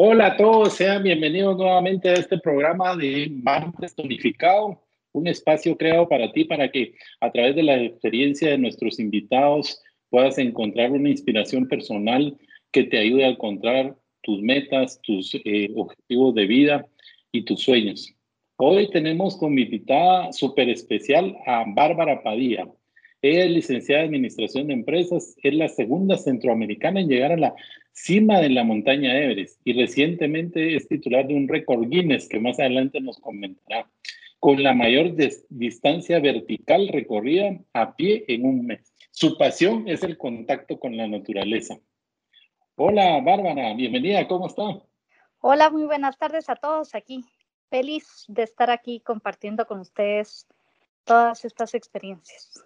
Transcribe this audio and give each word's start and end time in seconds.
Hola 0.00 0.26
a 0.26 0.36
todos, 0.36 0.74
sean 0.74 1.02
bienvenidos 1.02 1.56
nuevamente 1.56 2.08
a 2.08 2.14
este 2.14 2.38
programa 2.38 2.94
de 2.94 3.28
Martes 3.42 3.96
Tonificado, 3.96 4.80
un 5.18 5.26
espacio 5.26 5.76
creado 5.76 6.08
para 6.08 6.32
ti 6.32 6.44
para 6.44 6.70
que 6.70 6.94
a 7.20 7.30
través 7.30 7.56
de 7.56 7.62
la 7.62 7.82
experiencia 7.82 8.50
de 8.50 8.58
nuestros 8.58 8.98
invitados 8.98 9.82
puedas 10.10 10.38
encontrar 10.38 10.92
una 10.92 11.10
inspiración 11.10 11.68
personal 11.68 12.36
que 12.72 12.84
te 12.84 12.98
ayude 12.98 13.24
a 13.24 13.30
encontrar 13.30 13.96
tus 14.22 14.40
metas, 14.42 15.00
tus 15.02 15.34
eh, 15.34 15.70
objetivos 15.74 16.34
de 16.34 16.46
vida 16.46 16.86
y 17.32 17.42
tus 17.42 17.60
sueños. 17.62 18.14
Hoy 18.56 18.90
tenemos 18.90 19.36
como 19.36 19.58
invitada 19.58 20.32
súper 20.32 20.68
especial 20.68 21.36
a 21.46 21.64
Bárbara 21.66 22.22
Padilla. 22.22 22.68
Ella 23.22 23.44
es 23.44 23.50
licenciada 23.50 24.02
en 24.02 24.08
Administración 24.08 24.68
de 24.68 24.74
Empresas, 24.74 25.36
es 25.42 25.54
la 25.54 25.68
segunda 25.68 26.16
centroamericana 26.16 27.00
en 27.00 27.08
llegar 27.08 27.32
a 27.32 27.36
la 27.36 27.54
cima 27.92 28.40
de 28.40 28.50
la 28.50 28.64
montaña 28.64 29.18
Everest 29.18 29.60
y 29.64 29.72
recientemente 29.72 30.76
es 30.76 30.86
titular 30.86 31.26
de 31.26 31.34
un 31.34 31.48
récord 31.48 31.88
Guinness 31.88 32.28
que 32.28 32.38
más 32.38 32.60
adelante 32.60 33.00
nos 33.00 33.18
comentará, 33.18 33.88
con 34.40 34.62
la 34.62 34.72
mayor 34.72 35.14
distancia 35.48 36.20
vertical 36.20 36.88
recorrida 36.88 37.58
a 37.72 37.96
pie 37.96 38.24
en 38.28 38.44
un 38.44 38.66
mes. 38.66 38.94
Su 39.10 39.36
pasión 39.36 39.88
es 39.88 40.02
el 40.02 40.16
contacto 40.16 40.78
con 40.78 40.96
la 40.96 41.08
naturaleza. 41.08 41.78
Hola 42.76 43.20
Bárbara, 43.20 43.74
bienvenida, 43.74 44.28
¿cómo 44.28 44.46
está? 44.46 44.62
Hola, 45.40 45.70
muy 45.70 45.84
buenas 45.84 46.16
tardes 46.18 46.48
a 46.48 46.56
todos 46.56 46.94
aquí. 46.94 47.24
Feliz 47.70 48.24
de 48.28 48.44
estar 48.44 48.70
aquí 48.70 49.00
compartiendo 49.00 49.66
con 49.66 49.80
ustedes 49.80 50.46
todas 51.04 51.44
estas 51.44 51.74
experiencias. 51.74 52.64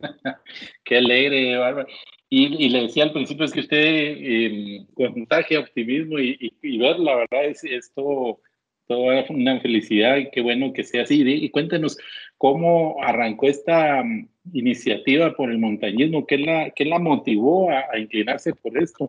Qué 0.84 0.98
alegre, 0.98 1.56
Bárbara. 1.56 1.88
Y, 2.28 2.68
le 2.68 2.82
decía 2.82 3.04
al 3.04 3.12
principio, 3.12 3.44
es 3.44 3.52
que 3.52 3.60
usted 3.60 3.78
eh, 3.78 4.86
contagia 4.94 5.60
optimismo 5.60 6.18
y, 6.18 6.78
ver, 6.78 6.98
la 6.98 7.14
verdad, 7.14 7.44
es, 7.44 7.62
esto 7.62 8.40
toda 8.86 9.24
una 9.30 9.60
felicidad 9.60 10.16
y 10.16 10.30
qué 10.30 10.40
bueno 10.40 10.72
que 10.72 10.84
sea 10.84 11.02
así. 11.02 11.22
Y 11.22 11.50
cuéntenos 11.50 11.98
cómo 12.38 12.96
arrancó 13.02 13.46
esta 13.46 14.02
mm, 14.02 14.28
iniciativa 14.52 15.34
por 15.34 15.50
el 15.50 15.58
montañismo, 15.58 16.26
qué 16.26 16.38
la, 16.38 16.70
qué 16.70 16.84
la 16.84 16.98
motivó 16.98 17.70
a, 17.70 17.98
inclinarse 17.98 18.54
por 18.54 18.76
esto. 18.76 19.08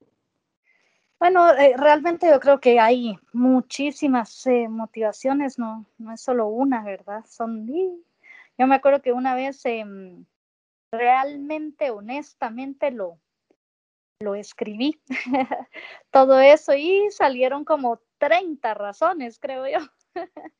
Bueno, 1.19 1.51
eh, 1.53 1.73
realmente 1.77 2.27
yo 2.27 2.39
creo 2.39 2.59
que 2.59 2.79
hay 2.79 3.17
muchísimas 3.33 4.45
eh, 4.47 4.67
motivaciones, 4.69 5.57
no, 5.57 5.85
no 5.97 6.13
es 6.13 6.21
solo 6.21 6.47
una, 6.47 6.83
¿verdad? 6.83 7.23
Son, 7.27 7.65
yo 7.67 8.67
me 8.67 8.75
acuerdo 8.75 9.01
que 9.01 9.13
una 9.13 9.33
vez 9.33 9.65
em, 9.65 10.25
realmente, 10.91 11.89
honestamente 11.89 12.91
lo, 12.91 13.17
lo 14.19 14.35
escribí, 14.35 14.99
todo 16.11 16.39
eso, 16.39 16.73
y 16.73 17.09
salieron 17.11 17.63
como 17.65 17.99
30 18.17 18.73
razones, 18.73 19.39
creo 19.39 19.67
yo. 19.67 19.79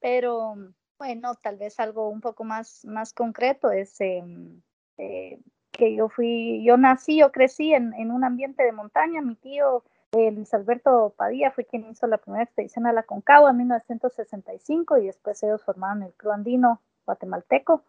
Pero 0.00 0.54
bueno, 0.98 1.34
tal 1.36 1.56
vez 1.56 1.80
algo 1.80 2.08
un 2.08 2.20
poco 2.20 2.44
más, 2.44 2.84
más 2.84 3.12
concreto 3.12 3.70
es 3.70 4.00
em, 4.00 4.60
eh, 4.98 5.40
que 5.70 5.94
yo 5.94 6.08
fui, 6.08 6.62
yo 6.64 6.76
nací, 6.76 7.18
yo 7.18 7.32
crecí 7.32 7.72
en, 7.72 7.94
en 7.94 8.10
un 8.10 8.24
ambiente 8.24 8.62
de 8.62 8.72
montaña, 8.72 9.20
mi 9.22 9.34
tío 9.34 9.82
eh, 10.16 10.30
Luis 10.30 10.54
Alberto 10.54 11.12
Padilla 11.16 11.50
fue 11.50 11.64
quien 11.64 11.90
hizo 11.90 12.06
la 12.06 12.18
primera 12.18 12.44
expedición 12.44 12.86
a 12.86 12.92
la 12.92 13.02
Concagua 13.02 13.50
en 13.50 13.56
1965 13.56 14.98
y 14.98 15.06
después 15.06 15.42
ellos 15.42 15.64
formaron 15.64 16.04
el 16.04 16.12
Club 16.12 16.32
Andino 16.32 16.80
guatemalteco 17.04 17.82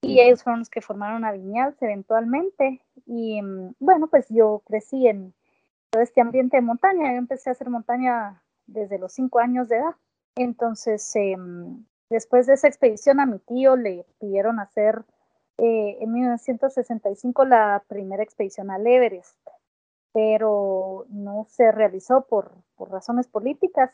y 0.00 0.20
ellos 0.20 0.42
fueron 0.42 0.60
los 0.60 0.70
que 0.70 0.80
formaron 0.80 1.24
a 1.24 1.30
Viñals 1.32 1.80
eventualmente. 1.80 2.82
Y 3.06 3.40
mm, 3.40 3.74
bueno, 3.78 4.08
pues 4.08 4.26
yo 4.28 4.62
crecí 4.66 5.06
en 5.06 5.34
todo 5.90 6.02
este 6.02 6.20
ambiente 6.20 6.56
de 6.56 6.62
montaña. 6.62 7.12
Yo 7.12 7.18
empecé 7.18 7.50
a 7.50 7.52
hacer 7.52 7.70
montaña 7.70 8.42
desde 8.66 8.98
los 8.98 9.12
cinco 9.12 9.38
años 9.38 9.68
de 9.68 9.76
edad. 9.76 9.94
Entonces, 10.36 11.10
em, 11.14 11.84
después 12.10 12.46
de 12.46 12.54
esa 12.54 12.68
expedición 12.68 13.20
a 13.20 13.26
mi 13.26 13.38
tío 13.38 13.76
le 13.76 14.06
pidieron 14.20 14.60
hacer 14.60 15.04
eh, 15.58 15.98
en 16.00 16.12
1965 16.12 17.44
la 17.46 17.82
primera 17.88 18.22
expedición 18.22 18.70
al 18.70 18.86
Everest, 18.86 19.38
pero 20.12 21.06
no 21.08 21.46
se 21.48 21.72
realizó 21.72 22.26
por, 22.26 22.52
por 22.76 22.90
razones 22.90 23.26
políticas. 23.26 23.90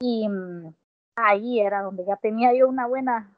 Y 0.00 0.28
mm, 0.28 0.74
ahí 1.16 1.60
era 1.60 1.82
donde 1.82 2.04
ya 2.04 2.16
tenía 2.16 2.54
yo 2.54 2.68
una 2.68 2.86
buena 2.86 3.30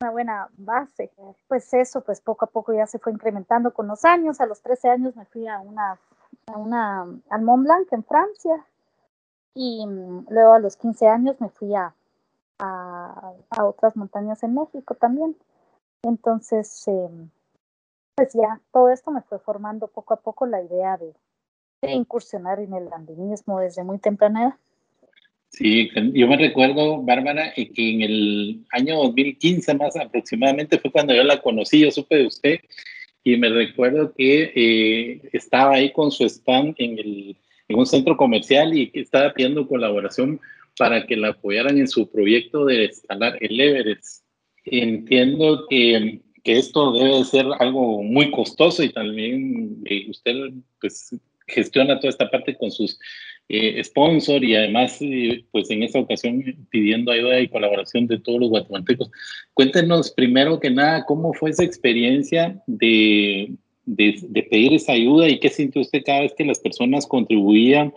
una 0.00 0.10
buena 0.10 0.48
base. 0.56 1.12
Pues 1.48 1.72
eso, 1.74 2.02
pues 2.02 2.20
poco 2.20 2.44
a 2.44 2.50
poco 2.50 2.72
ya 2.72 2.86
se 2.86 2.98
fue 2.98 3.12
incrementando 3.12 3.72
con 3.72 3.86
los 3.86 4.04
años. 4.04 4.40
A 4.40 4.46
los 4.46 4.62
13 4.62 4.88
años 4.88 5.16
me 5.16 5.26
fui 5.26 5.46
a 5.46 5.60
una, 5.60 5.98
a 6.46 6.58
una, 6.58 7.06
al 7.30 7.42
Mont 7.42 7.64
Blanc 7.64 7.92
en 7.92 8.04
Francia 8.04 8.66
y 9.54 9.86
mm, 9.86 10.26
luego 10.30 10.54
a 10.54 10.58
los 10.58 10.76
15 10.76 11.06
años 11.06 11.40
me 11.40 11.48
fui 11.50 11.74
a, 11.74 11.94
a, 12.58 13.34
otras 13.64 13.96
montañas 13.96 14.42
en 14.42 14.54
México 14.54 14.94
también. 14.94 15.36
Entonces, 16.02 16.86
em, 16.88 17.30
pues 18.14 18.32
ya 18.34 18.60
todo 18.72 18.90
esto 18.90 19.10
me 19.10 19.22
fue 19.22 19.38
formando 19.38 19.88
poco 19.88 20.14
a 20.14 20.20
poco 20.20 20.46
la 20.46 20.62
idea 20.62 20.96
de, 20.96 21.14
de 21.82 21.92
incursionar 21.92 22.60
en 22.60 22.74
el 22.74 22.92
andinismo 22.92 23.60
desde 23.60 23.84
muy 23.84 23.98
temprana 23.98 24.42
edad. 24.44 24.54
Sí, 25.48 25.90
yo 26.14 26.26
me 26.28 26.38
recuerdo, 26.38 27.02
Bárbara, 27.02 27.52
que 27.54 27.66
en 27.76 28.00
el 28.00 28.64
año 28.70 28.96
2015 28.96 29.74
más 29.74 29.94
aproximadamente 29.96 30.78
fue 30.78 30.90
cuando 30.90 31.14
yo 31.14 31.22
la 31.24 31.42
conocí, 31.42 31.80
yo 31.80 31.90
supe 31.90 32.16
de 32.16 32.26
usted, 32.26 32.60
y 33.24 33.36
me 33.36 33.48
recuerdo 33.48 34.12
que 34.14 34.52
eh, 34.54 35.20
estaba 35.32 35.74
ahí 35.74 35.92
con 35.92 36.10
su 36.10 36.24
stand 36.24 36.74
en, 36.78 36.98
el, 36.98 37.36
en 37.68 37.78
un 37.78 37.86
centro 37.86 38.16
comercial 38.16 38.76
y 38.76 38.90
que 38.90 39.00
estaba 39.00 39.32
pidiendo 39.32 39.68
colaboración 39.68 40.40
para 40.76 41.06
que 41.06 41.16
la 41.16 41.28
apoyaran 41.28 41.78
en 41.78 41.88
su 41.88 42.10
proyecto 42.10 42.64
de 42.64 42.86
escalar 42.86 43.38
el 43.40 43.60
Everest. 43.60 44.24
Entiendo 44.64 45.66
que, 45.68 46.20
que 46.42 46.58
esto 46.58 46.92
debe 46.92 47.24
ser 47.24 47.46
algo 47.58 48.02
muy 48.02 48.30
costoso 48.30 48.82
y 48.82 48.88
también 48.88 49.82
eh, 49.84 50.06
usted 50.08 50.34
pues 50.80 51.14
gestiona 51.46 51.98
toda 51.98 52.10
esta 52.10 52.30
parte 52.30 52.56
con 52.56 52.70
sus 52.70 52.98
eh, 53.54 53.84
sponsor 53.84 54.42
y 54.42 54.56
además, 54.56 54.96
eh, 55.02 55.44
pues 55.52 55.70
en 55.70 55.82
esta 55.82 55.98
ocasión 55.98 56.42
pidiendo 56.70 57.12
ayuda 57.12 57.38
y 57.38 57.48
colaboración 57.48 58.06
de 58.06 58.18
todos 58.18 58.40
los 58.40 58.48
guatemaltecos. 58.48 59.10
Cuéntenos 59.52 60.10
primero 60.10 60.58
que 60.58 60.70
nada 60.70 61.04
cómo 61.04 61.34
fue 61.34 61.50
esa 61.50 61.62
experiencia 61.62 62.62
de, 62.66 63.54
de, 63.84 64.48
pedir 64.50 64.72
esa 64.72 64.92
ayuda 64.92 65.28
y 65.28 65.38
qué 65.38 65.50
sintió 65.50 65.82
usted 65.82 66.02
cada 66.02 66.20
vez 66.20 66.32
que 66.32 66.46
las 66.46 66.60
personas 66.60 67.06
contribuían 67.06 67.92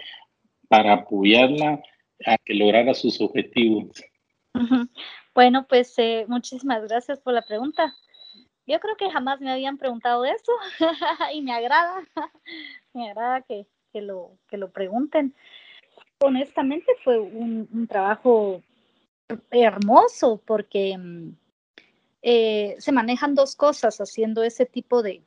para 0.68 0.92
apoyarla 0.92 1.82
a 2.26 2.38
que 2.38 2.54
lograra 2.54 2.94
sus 2.94 3.22
objetivos. 3.22 4.04
Bueno, 5.34 5.68
pues 5.70 5.98
eh, 6.00 6.26
muchísimas 6.28 6.84
gracias 6.84 7.22
por 7.22 7.34
la 7.34 7.44
pregunta. 7.44 7.96
Yo 8.68 8.78
creo 8.82 8.98
que 8.98 9.10
jamás 9.10 9.40
me 9.40 9.54
habían 9.54 9.78
preguntado 9.78 10.26
eso 10.26 10.52
y 11.34 11.42
me 11.42 11.54
agrada, 11.54 12.06
me 12.94 13.10
agrada 13.10 13.42
que, 13.44 13.68
que 13.96 14.02
lo, 14.02 14.32
que 14.50 14.58
lo 14.58 14.72
pregunten. 14.72 15.34
Honestamente 16.20 16.92
fue 17.02 17.18
un, 17.18 17.88
trabajo 17.88 18.62
hermoso 19.50 20.42
porque 20.46 20.98
mm, 20.98 21.30
eh, 22.22 22.76
se 22.78 22.92
manejan 22.92 23.36
dos 23.36 23.56
cosas 23.56 24.02
haciendo 24.02 24.44
ese 24.44 24.66
tipo 24.66 25.02
de, 25.02 25.22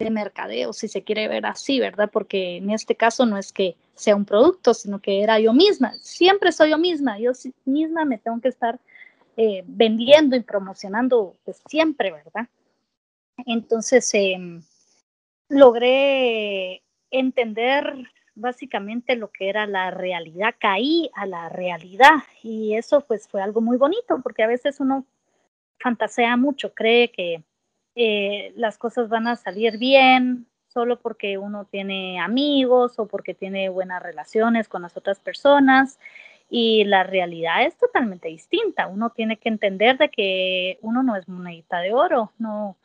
de 0.00 0.10
mercadeo, 0.10 0.72
si 0.72 0.88
se 0.88 1.04
quiere 1.04 1.28
ver 1.28 1.46
así, 1.46 1.78
¿verdad? 1.78 2.10
Porque 2.12 2.56
en 2.56 2.70
este 2.70 2.96
caso 2.96 3.24
no 3.24 3.38
es 3.38 3.52
que 3.52 3.76
sea 3.94 4.16
un 4.16 4.24
producto, 4.24 4.74
sino 4.74 5.00
que 5.00 5.22
era 5.22 5.38
yo 5.38 5.52
misma. 5.52 5.94
Siempre 5.94 6.50
soy 6.50 6.70
yo 6.70 6.78
misma, 6.78 7.20
yo 7.20 7.30
misma 7.66 8.04
me 8.04 8.18
tengo 8.18 8.40
que 8.40 8.48
estar 8.48 8.80
eh, 9.36 9.62
vendiendo 9.64 10.34
y 10.34 10.40
promocionando 10.40 11.36
pues, 11.44 11.62
siempre, 11.68 12.10
¿verdad? 12.10 12.48
Entonces, 13.46 14.10
em, 14.12 14.60
logré 15.48 16.82
entender 17.12 18.10
básicamente 18.34 19.16
lo 19.16 19.30
que 19.30 19.48
era 19.48 19.66
la 19.66 19.90
realidad, 19.90 20.54
caí 20.58 21.10
a 21.14 21.26
la 21.26 21.48
realidad 21.48 22.22
y 22.42 22.74
eso 22.74 23.02
pues 23.02 23.28
fue 23.28 23.42
algo 23.42 23.60
muy 23.60 23.76
bonito 23.76 24.20
porque 24.22 24.42
a 24.42 24.46
veces 24.46 24.80
uno 24.80 25.04
fantasea 25.78 26.36
mucho, 26.36 26.74
cree 26.74 27.10
que 27.10 27.42
eh, 27.94 28.52
las 28.56 28.78
cosas 28.78 29.08
van 29.08 29.28
a 29.28 29.36
salir 29.36 29.78
bien 29.78 30.46
solo 30.68 30.98
porque 30.98 31.36
uno 31.36 31.66
tiene 31.66 32.18
amigos 32.20 32.98
o 32.98 33.06
porque 33.06 33.34
tiene 33.34 33.68
buenas 33.68 34.02
relaciones 34.02 34.68
con 34.68 34.82
las 34.82 34.96
otras 34.96 35.20
personas 35.20 35.98
y 36.48 36.84
la 36.84 37.02
realidad 37.02 37.64
es 37.64 37.76
totalmente 37.76 38.28
distinta. 38.28 38.86
Uno 38.86 39.10
tiene 39.10 39.36
que 39.36 39.48
entender 39.48 39.98
de 39.98 40.10
que 40.10 40.78
uno 40.82 41.02
no 41.02 41.16
es 41.16 41.28
monedita 41.28 41.80
de 41.80 41.92
oro, 41.92 42.32
no, 42.38 42.76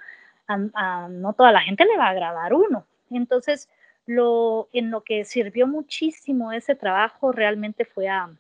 no 1.10 1.34
toda 1.34 1.52
la 1.52 1.62
gente 1.62 1.86
le 1.86 1.98
va 1.98 2.08
a 2.08 2.12
agradar 2.12 2.54
uno. 2.54 2.86
Entonces, 3.10 3.70
lo, 4.08 4.70
en 4.72 4.90
lo 4.90 5.04
que 5.04 5.26
sirvió 5.26 5.68
muchísimo 5.68 6.52
ese 6.52 6.76
trabajo 6.76 7.32
realmente 7.32 7.86
fue 7.86 8.08
a, 8.08 8.32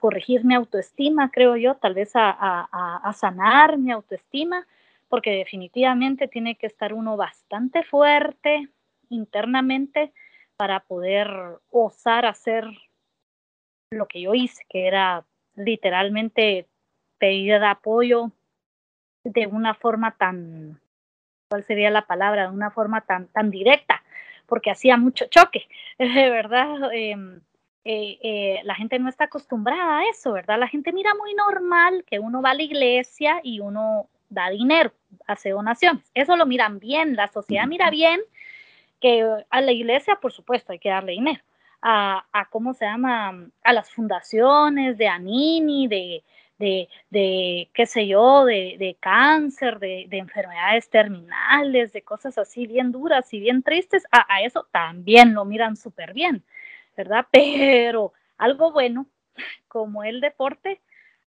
corregir 0.00 0.44
mi 0.44 0.54
autoestima, 0.54 1.30
creo 1.30 1.56
yo, 1.56 1.76
tal 1.76 1.94
vez 1.94 2.12
a, 2.14 3.12
sanar 3.14 3.78
mi 3.78 3.92
autoestima, 3.92 4.66
porque 5.08 5.30
definitivamente 5.30 6.28
tiene 6.28 6.56
que 6.56 6.66
estar 6.66 6.94
uno 6.94 7.16
bastante 7.16 7.82
fuerte 7.84 8.68
internamente 9.08 10.12
para 10.56 10.80
poder 10.80 11.28
osar 11.70 12.26
hacer 12.26 12.64
lo 13.90 14.06
que 14.06 14.22
yo 14.22 14.34
hice, 14.34 14.64
que 14.68 14.86
era 14.86 15.24
literalmente 15.54 16.66
pedir 17.18 17.54
apoyo 17.54 18.32
de 19.24 19.46
una 19.46 19.74
forma 19.74 20.16
tan, 20.16 20.80
¿cuál 21.50 21.64
sería 21.64 21.90
la 21.90 22.06
palabra? 22.06 22.44
De 22.48 22.54
una 22.54 22.70
forma 22.70 23.02
tan, 23.02 23.28
tan 23.28 23.50
directa, 23.50 24.02
porque 24.46 24.70
hacía 24.70 24.96
mucho 24.96 25.26
choque, 25.26 25.66
¿verdad? 25.98 26.92
Em, 26.92 27.40
eh, 27.84 28.18
eh, 28.22 28.60
la 28.64 28.74
gente 28.74 28.98
no 28.98 29.08
está 29.08 29.24
acostumbrada 29.24 29.98
a 29.98 30.04
eso, 30.08 30.32
¿verdad? 30.32 30.58
La 30.58 30.68
gente 30.68 30.92
mira 30.92 31.14
muy 31.14 31.34
normal 31.34 32.04
que 32.06 32.18
uno 32.18 32.42
va 32.42 32.50
a 32.50 32.54
la 32.54 32.62
iglesia 32.62 33.40
y 33.42 33.60
uno 33.60 34.08
da 34.28 34.50
dinero, 34.50 34.92
hace 35.26 35.50
donaciones. 35.50 36.10
Eso 36.14 36.36
lo 36.36 36.46
miran 36.46 36.78
bien, 36.78 37.16
la 37.16 37.28
sociedad 37.28 37.66
mira 37.66 37.90
bien 37.90 38.20
que 39.00 39.28
a 39.50 39.60
la 39.60 39.72
iglesia, 39.72 40.16
por 40.20 40.32
supuesto, 40.32 40.72
hay 40.72 40.78
que 40.78 40.90
darle 40.90 41.12
dinero. 41.12 41.42
A, 41.84 42.24
a 42.32 42.44
cómo 42.44 42.74
se 42.74 42.84
llama, 42.84 43.48
a 43.64 43.72
las 43.72 43.90
fundaciones 43.90 44.96
de 44.96 45.08
Anini, 45.08 45.88
de, 45.88 46.22
de, 46.62 46.88
de 47.10 47.68
qué 47.74 47.86
sé 47.86 48.06
yo, 48.06 48.44
de, 48.44 48.76
de 48.78 48.96
cáncer, 49.00 49.80
de, 49.80 50.06
de, 50.08 50.18
enfermedades 50.18 50.88
terminales, 50.88 51.92
de 51.92 52.02
cosas 52.02 52.38
así 52.38 52.68
bien 52.68 52.92
duras 52.92 53.34
y 53.34 53.40
bien 53.40 53.64
tristes, 53.64 54.06
a, 54.12 54.42
eso 54.42 54.68
también 54.70 55.34
lo 55.34 55.44
miran 55.44 55.76
súper 55.76 56.14
bien, 56.14 56.44
¿verdad? 56.96 57.26
Pero 57.32 58.12
algo 58.38 58.70
bueno, 58.70 59.06
como 59.66 60.04
el 60.04 60.20
deporte, 60.20 60.80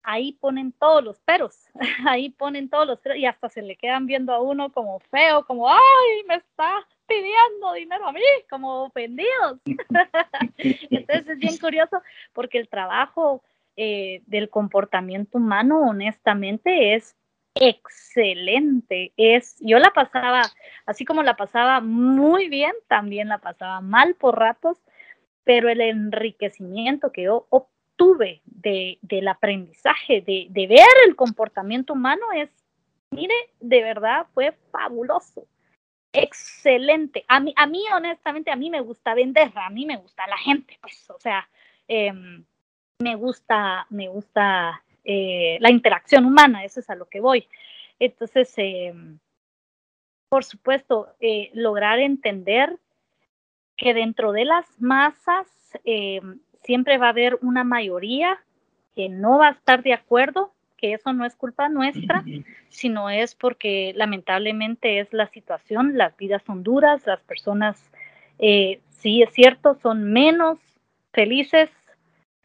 ahí 0.01 0.31
ponen 0.31 0.71
todos 0.71 1.03
los 1.03 1.19
peros, 1.19 1.57
ahí 2.07 2.29
ponen 2.29 2.69
todos 2.69 2.87
los 2.87 2.99
peros 3.01 3.17
y 3.17 3.25
hasta 3.25 3.49
se 3.49 3.61
le 3.61 3.75
quedan 3.75 4.05
viendo 4.05 4.33
a 4.33 4.39
uno 4.39 4.71
como 4.71 5.01
feo, 5.11 5.45
como, 5.45 5.69
ay, 5.69 6.23
me 6.25 6.35
está 6.35 6.87
pidiendo 7.05 7.73
dinero 7.73 8.07
a 8.07 8.13
mí, 8.13 8.21
como 8.49 8.83
ofendidos. 8.85 9.59
Entonces 10.57 11.27
es 11.27 11.37
bien 11.37 11.57
curioso 11.57 12.01
porque 12.31 12.59
el 12.59 12.69
trabajo 12.69 13.43
eh, 13.77 14.21
del 14.25 14.49
comportamiento 14.49 15.37
humano, 15.37 15.81
honestamente, 15.81 16.95
es 16.95 17.15
excelente. 17.55 19.13
Es, 19.17 19.57
yo 19.61 19.79
la 19.79 19.91
pasaba, 19.91 20.41
así 20.85 21.05
como 21.05 21.23
la 21.23 21.35
pasaba 21.35 21.79
muy 21.79 22.49
bien, 22.49 22.73
también 22.87 23.29
la 23.29 23.37
pasaba 23.37 23.81
mal 23.81 24.15
por 24.15 24.37
ratos, 24.37 24.77
pero 25.43 25.69
el 25.69 25.81
enriquecimiento 25.81 27.11
que 27.11 27.23
yo 27.23 27.47
obtuve 27.49 28.41
de, 28.45 28.99
del 29.01 29.27
aprendizaje, 29.27 30.21
de, 30.21 30.47
de 30.49 30.67
ver 30.67 30.87
el 31.07 31.15
comportamiento 31.15 31.93
humano 31.93 32.25
es, 32.35 32.49
mire, 33.11 33.35
de 33.59 33.81
verdad 33.81 34.27
fue 34.33 34.53
fabuloso 34.71 35.47
excelente. 36.13 37.23
A 37.27 37.39
mí, 37.39 37.53
a 37.55 37.67
mí, 37.67 37.83
honestamente, 37.93 38.51
a 38.51 38.55
mí 38.55 38.69
me 38.69 38.81
gusta 38.81 39.13
vender, 39.13 39.51
a 39.55 39.69
mí 39.69 39.85
me 39.85 39.97
gusta 39.97 40.27
la 40.27 40.37
gente, 40.37 40.77
pues, 40.81 41.09
o 41.09 41.19
sea, 41.19 41.47
eh, 41.87 42.11
me 42.99 43.15
gusta, 43.15 43.85
me 43.89 44.07
gusta 44.07 44.83
eh, 45.03 45.57
la 45.59 45.71
interacción 45.71 46.25
humana, 46.25 46.63
eso 46.63 46.79
es 46.79 46.89
a 46.89 46.95
lo 46.95 47.05
que 47.05 47.19
voy. 47.19 47.47
Entonces, 47.99 48.53
eh, 48.57 48.93
por 50.29 50.43
supuesto, 50.43 51.09
eh, 51.19 51.51
lograr 51.53 51.99
entender 51.99 52.77
que 53.75 53.93
dentro 53.93 54.31
de 54.31 54.45
las 54.45 54.65
masas 54.79 55.47
eh, 55.85 56.21
siempre 56.63 56.97
va 56.97 57.07
a 57.07 57.11
haber 57.11 57.37
una 57.41 57.63
mayoría 57.63 58.39
que 58.95 59.09
no 59.09 59.37
va 59.37 59.49
a 59.49 59.51
estar 59.51 59.83
de 59.83 59.93
acuerdo, 59.93 60.51
que 60.75 60.93
eso 60.93 61.13
no 61.13 61.25
es 61.25 61.35
culpa 61.35 61.69
nuestra, 61.69 62.23
sino 62.69 63.09
es 63.09 63.35
porque 63.35 63.93
lamentablemente 63.95 64.99
es 64.99 65.13
la 65.13 65.27
situación, 65.27 65.97
las 65.97 66.15
vidas 66.17 66.43
son 66.43 66.63
duras, 66.63 67.05
las 67.05 67.21
personas, 67.21 67.91
eh, 68.39 68.79
sí 68.89 69.21
es 69.21 69.31
cierto, 69.33 69.75
son 69.81 70.11
menos 70.11 70.59
felices 71.13 71.69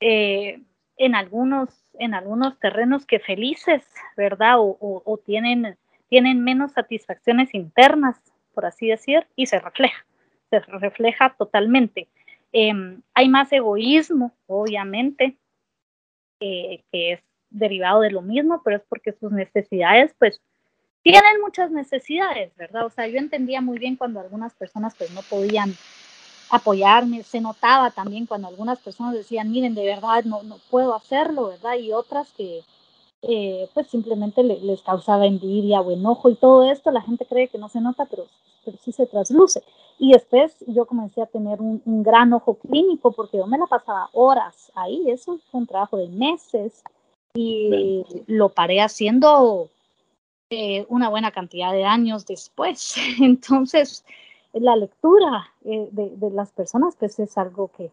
eh, 0.04 0.60
en, 0.96 1.14
algunos, 1.14 1.68
en 1.94 2.12
algunos 2.12 2.58
terrenos 2.58 3.06
que 3.06 3.20
felices, 3.20 3.86
¿verdad? 4.16 4.56
O, 4.58 5.20
tienen, 5.24 5.78
tienen 6.08 6.42
menos 6.42 6.72
satisfacciones 6.72 7.54
internas, 7.54 8.20
por 8.52 8.66
así 8.66 8.88
decir, 8.88 9.24
y 9.36 9.46
se 9.46 9.60
refleja, 9.60 10.04
se 10.50 10.58
refleja 10.58 11.36
totalmente. 11.38 12.08
Eh, 12.52 12.72
hay 13.14 13.28
más 13.28 13.52
egoísmo, 13.52 14.34
obviamente, 14.48 15.36
eh, 16.40 16.82
que 16.90 17.12
es 17.12 17.20
derivado 17.50 18.00
de 18.00 18.10
lo 18.10 18.22
mismo, 18.22 18.60
pero 18.64 18.78
es 18.78 18.82
porque 18.88 19.12
sus 19.12 19.30
necesidades, 19.30 20.12
pues, 20.18 20.40
tienen 21.02 21.40
muchas 21.40 21.70
necesidades, 21.70 22.54
¿verdad? 22.56 22.86
O 22.86 22.90
sea, 22.90 23.06
yo 23.06 23.18
entendía 23.18 23.60
muy 23.60 23.78
bien 23.78 23.94
cuando 23.94 24.18
algunas 24.18 24.52
personas, 24.54 24.96
pues, 24.96 25.12
no 25.12 25.20
podían 25.22 25.72
apoyarme, 26.52 27.22
se 27.22 27.40
notaba 27.40 27.90
también 27.90 28.26
cuando 28.26 28.46
algunas 28.46 28.78
personas 28.78 29.14
decían, 29.14 29.50
miren, 29.50 29.74
de 29.74 29.86
verdad 29.86 30.22
no, 30.24 30.42
no 30.42 30.58
puedo 30.70 30.94
hacerlo, 30.94 31.48
¿verdad? 31.48 31.76
Y 31.78 31.92
otras 31.92 32.30
que 32.32 32.62
eh, 33.22 33.68
pues 33.72 33.86
simplemente 33.86 34.42
le, 34.42 34.60
les 34.60 34.82
causaba 34.82 35.26
envidia 35.26 35.80
o 35.80 35.90
enojo 35.90 36.28
y 36.28 36.34
todo 36.34 36.70
esto, 36.70 36.90
la 36.90 37.00
gente 37.00 37.24
cree 37.24 37.48
que 37.48 37.56
no 37.56 37.70
se 37.70 37.80
nota, 37.80 38.04
pero, 38.04 38.26
pero 38.66 38.76
sí 38.84 38.92
se 38.92 39.06
trasluce. 39.06 39.62
Y 39.98 40.12
después 40.12 40.54
yo 40.66 40.84
comencé 40.84 41.22
a 41.22 41.26
tener 41.26 41.58
un, 41.62 41.80
un, 41.86 42.02
gran 42.02 42.30
ojo 42.34 42.54
clínico 42.54 43.12
porque 43.12 43.38
yo 43.38 43.46
me 43.46 43.56
la 43.56 43.66
pasaba 43.66 44.10
horas 44.12 44.70
ahí, 44.74 45.08
eso 45.08 45.38
fue 45.50 45.60
un 45.60 45.66
trabajo 45.66 45.96
de 45.96 46.08
meses 46.08 46.82
y 47.34 47.70
Bien. 47.70 48.24
lo 48.26 48.50
paré 48.50 48.82
haciendo 48.82 49.70
eh, 50.50 50.84
una 50.90 51.08
buena 51.08 51.30
cantidad 51.30 51.72
de 51.72 51.84
años 51.86 52.26
después. 52.26 52.94
Entonces, 53.22 54.04
la 54.52 54.76
lectura 54.76 55.52
eh, 55.64 55.88
de, 55.90 56.10
de, 56.16 56.30
las 56.30 56.52
personas, 56.52 56.96
pues 56.96 57.18
es 57.18 57.36
algo 57.38 57.68
que 57.68 57.90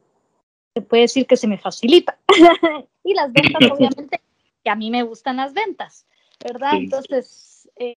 se 0.73 0.81
puede 0.81 1.03
decir 1.03 1.25
que 1.25 1.37
se 1.37 1.47
me 1.47 1.57
facilita. 1.57 2.17
y 3.03 3.13
las 3.13 3.31
ventas, 3.31 3.61
obviamente, 3.71 4.21
que 4.63 4.69
a 4.69 4.75
mí 4.75 4.91
me 4.91 5.03
gustan 5.03 5.37
las 5.37 5.53
ventas, 5.53 6.05
¿verdad? 6.43 6.73
Entonces, 6.75 7.69
eh, 7.75 7.95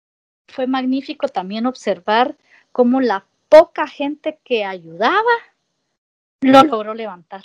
fue 0.48 0.66
magnífico 0.66 1.28
también 1.28 1.66
observar 1.66 2.36
cómo 2.72 3.00
la 3.00 3.24
poca 3.48 3.86
gente 3.86 4.38
que 4.44 4.64
ayudaba 4.64 5.32
lo 6.40 6.62
logró 6.62 6.94
levantar. 6.94 7.44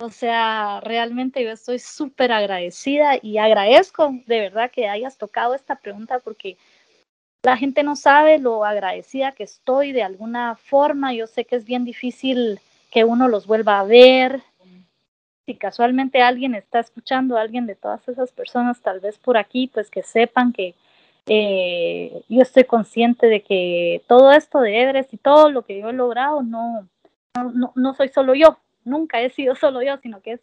O 0.00 0.10
sea, 0.10 0.80
realmente 0.80 1.42
yo 1.42 1.50
estoy 1.50 1.78
súper 1.78 2.32
agradecida 2.32 3.18
y 3.22 3.38
agradezco 3.38 4.10
de 4.26 4.40
verdad 4.40 4.70
que 4.70 4.88
hayas 4.88 5.16
tocado 5.16 5.54
esta 5.54 5.76
pregunta 5.76 6.18
porque 6.18 6.58
la 7.44 7.58
gente 7.58 7.82
no 7.82 7.94
sabe 7.94 8.38
lo 8.38 8.64
agradecida 8.64 9.32
que 9.32 9.44
estoy 9.44 9.92
de 9.92 10.02
alguna 10.02 10.56
forma. 10.56 11.12
Yo 11.12 11.26
sé 11.26 11.44
que 11.44 11.56
es 11.56 11.66
bien 11.66 11.84
difícil 11.84 12.58
que 12.90 13.04
uno 13.04 13.28
los 13.28 13.46
vuelva 13.46 13.80
a 13.80 13.84
ver. 13.84 14.40
Si 15.44 15.54
casualmente 15.54 16.22
alguien 16.22 16.54
está 16.54 16.80
escuchando, 16.80 17.36
alguien 17.36 17.66
de 17.66 17.74
todas 17.74 18.08
esas 18.08 18.32
personas, 18.32 18.80
tal 18.80 19.00
vez 19.00 19.18
por 19.18 19.36
aquí, 19.36 19.66
pues 19.66 19.90
que 19.90 20.02
sepan 20.02 20.54
que 20.54 20.74
eh, 21.26 22.22
yo 22.30 22.40
estoy 22.40 22.64
consciente 22.64 23.26
de 23.26 23.42
que 23.42 24.02
todo 24.08 24.32
esto 24.32 24.60
de 24.60 24.80
Everest 24.80 25.12
y 25.12 25.18
todo 25.18 25.50
lo 25.50 25.66
que 25.66 25.78
yo 25.78 25.90
he 25.90 25.92
logrado, 25.92 26.42
no, 26.42 26.88
no, 27.34 27.72
no 27.74 27.94
soy 27.94 28.08
solo 28.08 28.34
yo, 28.34 28.56
nunca 28.84 29.20
he 29.20 29.28
sido 29.28 29.54
solo 29.54 29.82
yo, 29.82 29.98
sino 29.98 30.22
que 30.22 30.32
es 30.32 30.40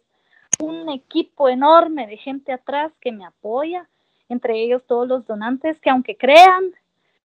un 0.60 0.88
equipo 0.88 1.48
enorme 1.48 2.06
de 2.06 2.16
gente 2.16 2.52
atrás 2.52 2.92
que 3.00 3.10
me 3.10 3.24
apoya, 3.24 3.88
entre 4.28 4.62
ellos 4.62 4.84
todos 4.86 5.08
los 5.08 5.26
donantes 5.26 5.80
que 5.80 5.90
aunque 5.90 6.16
crean 6.16 6.72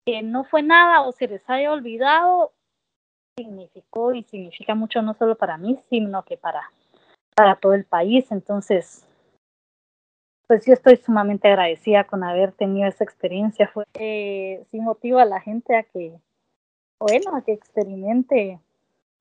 que 0.09 0.23
no 0.23 0.43
fue 0.43 0.63
nada 0.63 1.01
o 1.01 1.11
se 1.11 1.27
les 1.27 1.47
haya 1.47 1.71
olvidado, 1.71 2.51
significó 3.37 4.13
y 4.13 4.23
significa 4.23 4.73
mucho 4.73 5.01
no 5.01 5.13
solo 5.13 5.35
para 5.35 5.57
mí, 5.57 5.79
sino 5.89 6.25
que 6.25 6.35
para, 6.35 6.71
para 7.35 7.55
todo 7.55 7.75
el 7.75 7.85
país. 7.85 8.31
Entonces, 8.31 9.05
pues 10.47 10.65
yo 10.65 10.73
estoy 10.73 10.97
sumamente 10.97 11.47
agradecida 11.47 12.05
con 12.05 12.23
haber 12.23 12.53
tenido 12.53 12.87
esa 12.87 13.03
experiencia. 13.03 13.67
Fue, 13.67 13.85
eh, 13.93 14.63
sí 14.71 14.79
motiva 14.79 15.21
a 15.21 15.25
la 15.25 15.39
gente 15.41 15.75
a 15.75 15.83
que, 15.83 16.19
bueno, 16.99 17.35
a 17.35 17.43
que 17.43 17.53
experimente, 17.53 18.59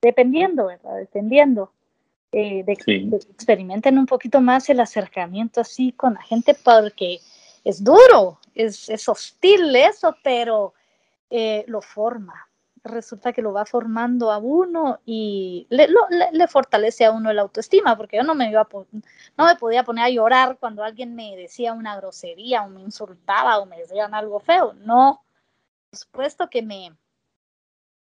dependiendo, 0.01 0.65
¿verdad? 0.65 0.95
Dependiendo. 0.97 1.71
Eh, 2.31 2.63
de, 2.63 2.75
sí. 2.75 3.09
de, 3.09 3.17
experimenten 3.17 3.97
un 3.97 4.05
poquito 4.05 4.39
más 4.39 4.69
el 4.69 4.79
acercamiento 4.79 5.61
así 5.61 5.91
con 5.93 6.13
la 6.13 6.21
gente 6.21 6.55
porque 6.63 7.19
es 7.63 7.83
duro, 7.83 8.39
es, 8.53 8.87
es 8.87 9.09
hostil 9.09 9.75
eso, 9.75 10.15
pero 10.23 10.73
eh, 11.29 11.65
lo 11.67 11.81
forma. 11.81 12.49
Resulta 12.83 13.33
que 13.33 13.41
lo 13.41 13.51
va 13.51 13.65
formando 13.65 14.31
a 14.31 14.37
uno 14.37 14.99
y 15.05 15.67
le, 15.69 15.87
lo, 15.89 16.07
le, 16.09 16.31
le, 16.31 16.47
fortalece 16.47 17.05
a 17.05 17.11
uno 17.11 17.29
el 17.29 17.39
autoestima, 17.39 17.97
porque 17.97 18.17
yo 18.17 18.23
no 18.23 18.35
me, 18.35 18.49
iba 18.49 18.61
a, 18.61 18.67
no 19.37 19.45
me 19.45 19.55
podía 19.57 19.83
poner 19.83 20.05
a 20.05 20.09
llorar 20.09 20.57
cuando 20.59 20.83
alguien 20.83 21.13
me 21.13 21.35
decía 21.35 21.73
una 21.73 21.97
grosería 21.97 22.63
o 22.63 22.69
me 22.69 22.81
insultaba 22.81 23.59
o 23.59 23.65
me 23.65 23.77
decían 23.79 24.13
algo 24.13 24.39
feo. 24.39 24.73
No, 24.73 25.23
supuesto 25.91 26.49
que 26.49 26.61
me, 26.61 26.95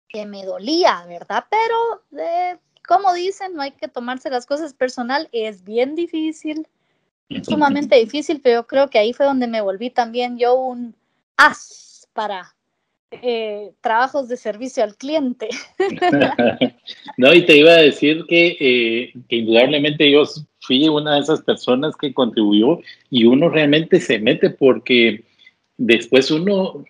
que 0.09 0.27
me 0.27 0.45
dolía, 0.45 1.05
¿verdad? 1.07 1.45
Pero, 1.51 2.03
eh, 2.23 2.59
como 2.87 3.13
dicen, 3.13 3.55
no 3.55 3.63
hay 3.63 3.73
que 3.73 3.89
tomarse 3.89 4.31
las 4.31 4.47
cosas 4.47 4.75
personal, 4.75 5.29
es 5.33 5.65
bien 5.65 5.95
difícil, 5.95 6.69
sumamente 7.43 7.97
difícil, 7.97 8.41
pero 8.41 8.61
yo 8.61 8.67
creo 8.67 8.91
que 8.91 8.99
ahí 8.99 9.13
fue 9.13 9.27
donde 9.27 9.47
me 9.47 9.61
volví 9.61 9.91
también 9.91 10.39
yo 10.39 10.55
un 10.55 10.97
as 11.37 12.09
para 12.13 12.57
eh, 13.11 13.71
trabajos 13.81 14.29
de 14.29 14.37
servicio 14.37 14.85
al 14.85 14.97
cliente. 14.97 15.49
no, 17.17 17.33
y 17.35 17.47
te 17.47 17.57
iba 17.57 17.73
a 17.73 17.83
decir 17.83 18.25
que, 18.29 18.57
eh, 18.61 19.13
que, 19.29 19.37
indudablemente 19.37 20.11
yo 20.11 20.25
fui 20.61 20.89
una 20.89 21.15
de 21.15 21.21
esas 21.21 21.41
personas 21.41 21.97
que 21.97 22.13
contribuyó 22.13 22.81
y 23.11 23.25
uno 23.25 23.49
realmente 23.49 24.01
se 24.01 24.19
mete 24.19 24.51
porque 24.51 25.25
después 25.79 26.31
uno 26.31 26.85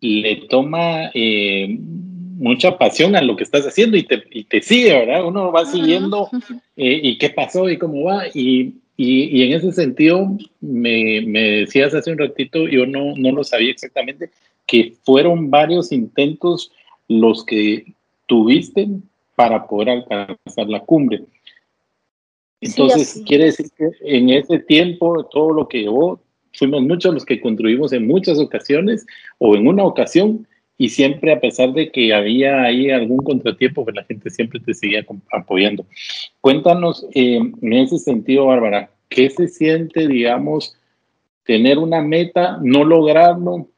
le 0.00 0.36
toma 0.48 1.10
eh, 1.14 1.76
mucha 1.78 2.76
pasión 2.76 3.14
a 3.14 3.22
lo 3.22 3.36
que 3.36 3.44
estás 3.44 3.64
haciendo 3.64 3.96
y 3.96 4.02
te, 4.02 4.24
y 4.30 4.44
te 4.44 4.60
sigue, 4.60 4.92
¿verdad? 4.92 5.24
Uno 5.24 5.52
va 5.52 5.66
siguiendo 5.66 6.30
y 6.74 7.16
qué 7.18 7.30
pasó 7.30 7.68
y 7.68 7.78
cómo 7.78 8.04
va 8.04 8.26
y, 8.34 8.74
y, 8.96 9.24
y 9.24 9.42
en 9.44 9.52
ese 9.52 9.72
sentido 9.72 10.36
me, 10.60 11.20
me, 11.22 11.40
decías 11.60 11.94
hace 11.94 12.12
un 12.12 12.18
ratito, 12.18 12.68
yo 12.68 12.86
no, 12.86 13.14
no 13.16 13.32
lo 13.32 13.44
sabía 13.44 13.70
exactamente, 13.70 14.30
que 14.66 14.94
fueron 15.04 15.50
varios 15.50 15.92
intentos 15.92 16.72
los 17.08 17.44
que 17.44 17.94
tuviste 18.26 18.88
para 19.34 19.66
poder 19.66 19.90
alcanzar 19.90 20.68
la 20.68 20.80
cumbre. 20.80 21.24
Entonces, 22.60 23.22
quiere 23.26 23.46
decir 23.46 23.66
que 23.76 23.90
en 24.02 24.30
ese 24.30 24.58
tiempo, 24.58 25.24
todo 25.26 25.52
lo 25.52 25.68
que 25.68 25.82
llevó, 25.82 26.20
fuimos 26.54 26.82
muchos 26.82 27.12
los 27.12 27.24
que 27.24 27.40
contribuimos 27.40 27.92
en 27.92 28.06
muchas 28.06 28.38
ocasiones 28.38 29.06
o 29.38 29.54
en 29.54 29.66
una 29.66 29.84
ocasión 29.84 30.46
y 30.78 30.88
siempre 30.88 31.32
a 31.32 31.40
pesar 31.40 31.72
de 31.72 31.90
que 31.90 32.12
había 32.14 32.62
ahí 32.62 32.90
algún 32.90 33.18
contratiempo, 33.18 33.84
pues 33.84 33.94
la 33.94 34.04
gente 34.04 34.30
siempre 34.30 34.60
te 34.60 34.74
seguía 34.74 35.04
apoyando. 35.30 35.86
Cuéntanos 36.40 37.06
eh, 37.14 37.36
en 37.36 37.72
ese 37.72 37.98
sentido, 37.98 38.46
Bárbara, 38.46 38.90
¿qué 39.08 39.30
se 39.30 39.46
siente, 39.46 40.08
digamos, 40.08 40.76
tener 41.44 41.78
una 41.78 42.00
meta, 42.00 42.58
no 42.62 42.84
lograrlo, 42.84 43.68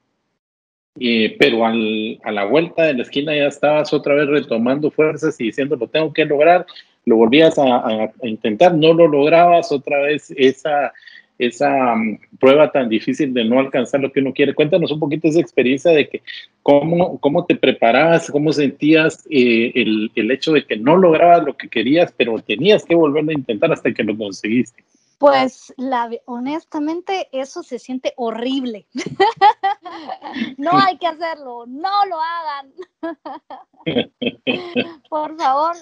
eh, 1.01 1.37
pero 1.39 1.67
al, 1.67 2.19
a 2.23 2.33
la 2.33 2.45
vuelta 2.45 2.85
de 2.85 2.95
la 2.95 3.03
esquina 3.03 3.35
ya 3.35 3.47
estabas 3.47 3.93
otra 3.93 4.15
vez 4.15 4.27
retomando 4.29 4.91
fuerzas 4.91 5.41
y 5.41 5.45
diciendo 5.45 5.77
lo 5.77 5.89
tengo 5.89 6.13
que 6.13 6.25
lograr, 6.25 6.67
lo 7.05 7.17
volvías 7.17 7.55
a, 7.59 8.13
intentar, 8.23 8.75
no 8.75 8.93
lo 8.93 9.07
lograbas 9.07 9.71
otra 9.71 10.01
vez 10.01 10.33
esa, 10.37 10.93
esa 11.39 11.95
mm, 11.95 12.19
prueba 12.41 12.73
tan 12.73 12.89
difícil 12.89 13.33
de 13.33 13.45
no 13.45 13.61
alcanzar 13.61 14.01
lo 14.01 14.11
que 14.11 14.21
uno 14.21 14.33
quiere. 14.33 14.55
Cuéntanos 14.55 14.91
un 14.91 14.99
poquito 14.99 15.29
esa 15.29 15.41
experiencia 15.41 15.93
de 15.93 16.09
que 16.09 16.23
cómo, 16.63 17.19
cómo 17.21 17.47
te 17.47 17.55
preparabas, 17.55 18.31
cómo 18.31 18.53
sentías 18.53 19.25
eh, 19.31 19.73
el, 19.75 20.11
el 20.17 20.31
hecho 20.31 20.53
de 20.53 20.65
que 20.65 20.77
no 20.77 20.97
lograbas 20.97 21.45
lo 21.45 21.57
que 21.57 21.69
querías, 21.69 22.13
pero 22.17 22.41
tenías 22.41 22.85
que 22.85 22.95
volverlo 22.95 23.31
a 23.31 23.35
intentar 23.35 23.73
hasta 23.73 23.93
que 23.93 24.03
lo 24.03 24.17
conseguiste. 24.17 24.83
Pues 25.19 25.73
la, 25.79 26.11
honestamente 26.27 27.29
eso 27.33 27.63
se 27.63 27.79
siente 27.79 28.13
horrible. 28.17 28.87
no 30.59 30.79
hay 30.79 30.99
que 30.99 31.07
hacerlo, 31.07 31.65
no 31.67 32.05
lo 32.07 32.19
hagan. 32.21 32.73
por 35.09 35.37
favor. 35.37 35.77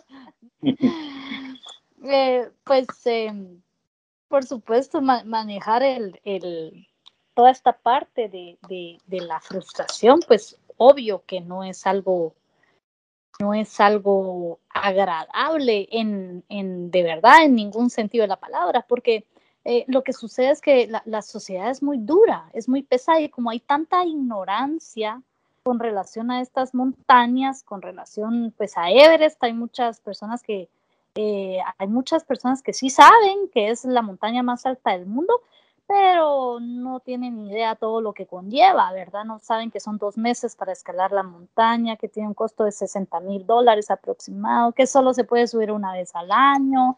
Eh, 2.07 2.51
pues 2.65 2.87
em, 3.07 3.63
por 4.29 4.45
supuesto 4.45 5.01
manejar 5.01 5.83
el, 5.83 6.21
el, 6.25 6.87
toda 7.33 7.51
esta 7.51 7.73
parte 7.73 8.29
de, 8.29 8.59
de, 8.69 8.99
de 9.07 9.21
la 9.23 9.41
frustración, 9.41 10.21
pues 10.29 10.59
obvio 10.77 11.25
que 11.25 11.41
no 11.41 11.65
es 11.65 11.87
algo 11.87 12.35
no 13.41 13.55
es 13.55 13.81
algo 13.81 14.61
agradable 14.71 15.89
en, 15.91 16.45
en, 16.49 16.91
de 16.91 17.03
verdad 17.03 17.45
en 17.45 17.55
ningún 17.55 17.91
sentido 17.91 18.23
de 18.23 18.29
la 18.29 18.41
palabra, 18.41 18.85
porque 18.89 19.27
eh, 19.65 19.85
lo 19.89 20.05
que 20.05 20.13
sucede 20.13 20.51
es 20.51 20.61
que 20.61 20.87
la, 20.87 21.03
la, 21.07 21.23
sociedad 21.23 21.71
es 21.71 21.83
muy 21.83 21.99
dura, 21.99 22.51
es 22.53 22.69
muy 22.69 22.83
pesada 22.83 23.21
y 23.21 23.31
como 23.31 23.51
hay 23.51 23.61
tanta 23.61 24.05
ignorancia 24.05 25.23
con 25.63 25.79
relación 25.79 26.31
a 26.31 26.43
estas 26.43 26.75
montañas, 26.75 27.63
con 27.63 27.81
relación 27.81 28.53
pues 28.57 28.77
a 28.77 28.91
Everest, 28.91 29.43
hay 29.43 29.55
muchas 29.55 30.01
personas 30.01 30.43
que 30.43 30.69
eh, 31.17 31.59
hay 31.79 31.87
muchas 31.87 32.25
personas 32.25 32.61
que 32.61 32.73
sí 32.73 32.91
saben 32.91 33.49
que 33.53 33.71
es 33.71 33.85
la 33.85 34.03
montaña 34.03 34.43
más 34.43 34.67
alta 34.67 34.91
del 34.91 35.07
mundo, 35.07 35.41
pero 35.87 36.61
no 36.61 37.01
tienen 37.01 37.41
idea 37.41 37.77
todo 37.77 38.01
lo 38.01 38.15
que 38.15 38.27
conlleva, 38.27 38.93
¿verdad? 38.93 39.25
No 39.25 39.39
saben 39.39 39.71
que 39.71 39.81
son 39.81 39.99
dos 39.99 40.17
meses 40.17 40.57
para 40.57 40.73
escalar 40.73 41.13
la 41.13 41.23
montaña, 41.23 41.97
que 41.97 42.09
tiene 42.09 42.29
un 42.29 42.35
costo 42.35 42.65
de 42.65 42.73
60 42.73 43.21
mil 43.21 43.47
dólares 43.47 43.91
aproximado, 43.91 44.73
que 44.73 44.87
solo 44.87 45.13
se 45.13 45.25
puede 45.25 45.47
subir 45.47 45.71
una 45.73 45.93
vez 45.93 46.15
al 46.15 46.31
año. 46.31 46.97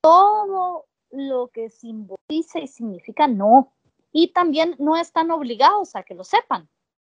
Todo 0.00 0.86
lo 1.10 1.48
que 1.48 1.70
simboliza 1.70 2.60
y 2.60 2.68
significa 2.68 3.26
no. 3.26 3.72
Y 4.12 4.32
también 4.32 4.76
no 4.78 4.96
están 4.96 5.30
obligados 5.30 5.96
a 5.96 6.02
que 6.02 6.14
lo 6.14 6.24
sepan. 6.24 6.68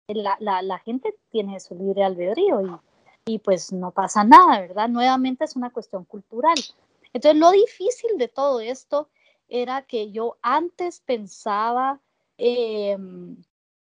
La, 0.09 0.37
la, 0.41 0.61
la 0.61 0.79
gente 0.81 1.17
tiene 1.31 1.61
su 1.61 1.75
libre 1.77 2.05
albedrío 2.05 2.61
y, 3.27 3.35
y 3.35 3.39
pues 3.39 3.73
no 3.73 3.93
pasa 3.93 4.25
nada, 4.25 4.61
¿verdad? 4.61 4.89
Nuevamente 4.89 5.45
es 5.45 5.57
una 5.57 5.71
cuestión 5.71 6.05
cultural. 6.05 6.59
Entonces, 7.13 7.41
lo 7.41 7.51
difícil 7.53 8.19
de 8.19 8.29
todo 8.29 8.61
esto 8.61 9.09
era 9.51 9.83
que 9.83 10.11
yo 10.11 10.39
antes 10.43 11.01
pensaba 11.01 12.01
eh, 12.39 12.97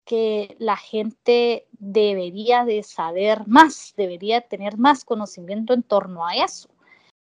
que 0.04 0.56
la 0.58 0.76
gente 0.76 1.66
debería 1.72 2.64
de 2.64 2.82
saber 2.82 3.46
más, 3.46 3.94
debería 3.96 4.40
tener 4.40 4.76
más 4.76 5.04
conocimiento 5.04 5.72
en 5.72 5.84
torno 5.84 6.26
a 6.26 6.34
eso. 6.34 6.68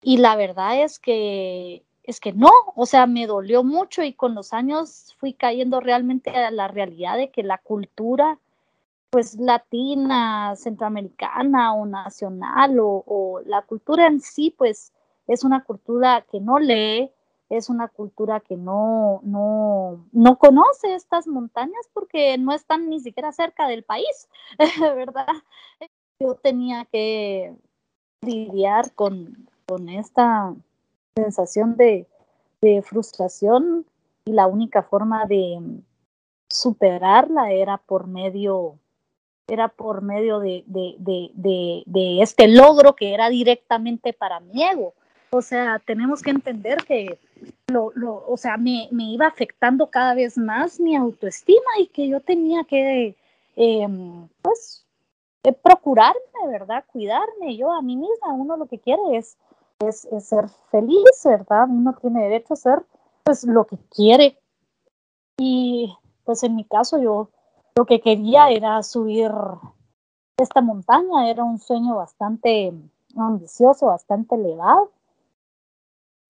Y 0.00 0.16
la 0.18 0.36
verdad 0.36 0.82
es 0.82 0.98
que 0.98 1.84
es 2.04 2.18
que 2.18 2.32
no, 2.32 2.50
o 2.74 2.86
sea, 2.86 3.06
me 3.06 3.26
dolió 3.26 3.62
mucho 3.62 4.02
y 4.02 4.12
con 4.12 4.34
los 4.34 4.52
años 4.52 5.14
fui 5.18 5.34
cayendo 5.34 5.80
realmente 5.80 6.30
a 6.30 6.50
la 6.50 6.66
realidad 6.66 7.16
de 7.16 7.30
que 7.30 7.42
la 7.42 7.58
cultura, 7.58 8.38
pues 9.10 9.36
latina, 9.38 10.56
centroamericana 10.56 11.74
o 11.74 11.86
nacional 11.86 12.80
o, 12.80 13.04
o 13.06 13.40
la 13.44 13.62
cultura 13.62 14.06
en 14.06 14.20
sí, 14.20 14.52
pues 14.56 14.92
es 15.28 15.44
una 15.44 15.62
cultura 15.62 16.24
que 16.30 16.40
no 16.40 16.58
lee, 16.58 17.10
es 17.52 17.68
una 17.68 17.88
cultura 17.88 18.40
que 18.40 18.56
no, 18.56 19.20
no, 19.24 20.06
no 20.12 20.38
conoce 20.38 20.94
estas 20.94 21.26
montañas 21.26 21.86
porque 21.92 22.38
no 22.38 22.54
están 22.54 22.88
ni 22.88 22.98
siquiera 23.00 23.30
cerca 23.30 23.68
del 23.68 23.82
país, 23.82 24.28
¿verdad? 24.80 25.26
Yo 26.18 26.34
tenía 26.36 26.86
que 26.86 27.54
lidiar 28.22 28.94
con, 28.94 29.50
con 29.66 29.90
esta 29.90 30.54
sensación 31.14 31.76
de, 31.76 32.06
de, 32.62 32.80
frustración 32.80 33.84
y 34.24 34.32
la 34.32 34.46
única 34.46 34.82
forma 34.82 35.26
de 35.26 35.60
superarla 36.48 37.52
era 37.52 37.76
por 37.76 38.06
medio 38.06 38.78
era 39.46 39.68
por 39.68 40.00
medio 40.00 40.38
de, 40.38 40.64
de, 40.66 40.94
de, 40.98 41.82
de, 41.84 42.22
este 42.22 42.48
logro 42.48 42.96
que 42.96 43.12
era 43.12 43.28
directamente 43.28 44.14
para 44.14 44.40
mi 44.40 44.62
ego. 44.64 44.94
O 45.30 45.42
sea, 45.42 45.82
tenemos 45.84 46.22
que 46.22 46.30
entender 46.30 46.78
que 46.84 47.18
lo, 47.68 47.92
lo, 47.94 48.24
o 48.26 48.36
sea, 48.36 48.56
me, 48.56 48.88
me, 48.90 49.04
iba 49.04 49.26
afectando 49.26 49.90
cada 49.90 50.14
vez 50.14 50.38
más 50.38 50.80
mi 50.80 50.96
autoestima 50.96 51.78
y 51.78 51.88
que 51.88 52.08
yo 52.08 52.20
tenía 52.20 52.64
que, 52.64 53.16
eh, 53.56 53.88
pues, 54.42 54.84
eh, 55.44 55.52
procurarme, 55.52 56.20
¿verdad? 56.46 56.84
Cuidarme 56.92 57.56
yo 57.56 57.72
a 57.72 57.82
mí 57.82 57.96
misma. 57.96 58.32
Uno 58.32 58.56
lo 58.56 58.66
que 58.66 58.78
quiere 58.78 59.16
es 59.16 59.36
es, 59.88 60.08
ser 60.20 60.48
feliz, 60.70 61.22
¿verdad? 61.24 61.66
Uno 61.68 61.94
tiene 62.00 62.22
derecho 62.22 62.54
a 62.54 62.56
ser 62.56 62.82
pues 63.24 63.44
lo 63.44 63.66
que 63.66 63.78
quiere. 63.90 64.38
Y 65.38 65.96
pues 66.24 66.42
en 66.42 66.56
mi 66.56 66.64
caso 66.64 66.98
yo 66.98 67.30
lo 67.74 67.86
que 67.86 68.00
quería 68.00 68.50
era 68.50 68.82
subir 68.82 69.30
esta 70.36 70.60
montaña, 70.60 71.30
era 71.30 71.44
un 71.44 71.58
sueño 71.58 71.96
bastante 71.96 72.72
ambicioso, 73.16 73.86
bastante 73.86 74.34
elevado, 74.34 74.90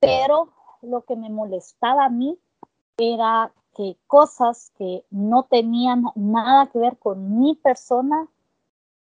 pero 0.00 0.48
lo 0.82 1.02
que 1.02 1.16
me 1.16 1.30
molestaba 1.30 2.06
a 2.06 2.10
mí 2.10 2.38
era 2.98 3.52
que 3.74 3.96
cosas 4.06 4.70
que 4.76 5.04
no 5.10 5.44
tenían 5.44 6.04
nada 6.14 6.66
que 6.66 6.78
ver 6.78 6.98
con 6.98 7.38
mi 7.40 7.54
persona, 7.54 8.28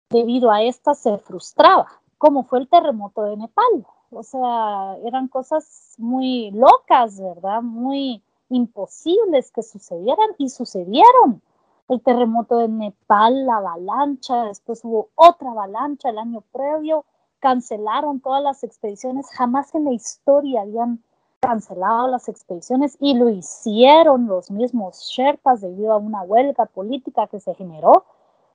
debido 0.08 0.50
a 0.50 0.62
esta 0.62 0.94
se 0.94 1.18
frustraba, 1.18 1.88
como 2.18 2.44
fue 2.44 2.60
el 2.60 2.68
terremoto 2.68 3.22
de 3.24 3.36
Nepal 3.36 3.86
o 4.14 4.22
sea, 4.22 4.96
eran 5.04 5.28
cosas 5.28 5.94
muy 5.98 6.50
locas, 6.52 7.20
¿verdad? 7.20 7.62
Muy 7.62 8.22
imposibles 8.48 9.50
que 9.50 9.62
sucedieran 9.62 10.30
y 10.38 10.48
sucedieron. 10.48 11.42
El 11.88 12.00
terremoto 12.00 12.58
de 12.58 12.68
Nepal, 12.68 13.44
la 13.46 13.56
avalancha, 13.56 14.44
después 14.44 14.84
hubo 14.84 15.08
otra 15.14 15.50
avalancha 15.50 16.08
el 16.10 16.18
año 16.18 16.42
previo, 16.52 17.04
cancelaron 17.40 18.20
todas 18.20 18.42
las 18.42 18.64
expediciones, 18.64 19.28
jamás 19.30 19.74
en 19.74 19.84
la 19.84 19.92
historia 19.92 20.62
habían 20.62 21.02
cancelado 21.44 22.08
las 22.08 22.28
expediciones 22.28 22.96
y 23.00 23.14
lo 23.14 23.28
hicieron 23.28 24.26
los 24.26 24.50
mismos 24.50 25.10
Sherpas 25.10 25.60
debido 25.60 25.92
a 25.92 25.98
una 25.98 26.22
huelga 26.22 26.66
política 26.66 27.26
que 27.26 27.40
se 27.40 27.54
generó 27.54 28.04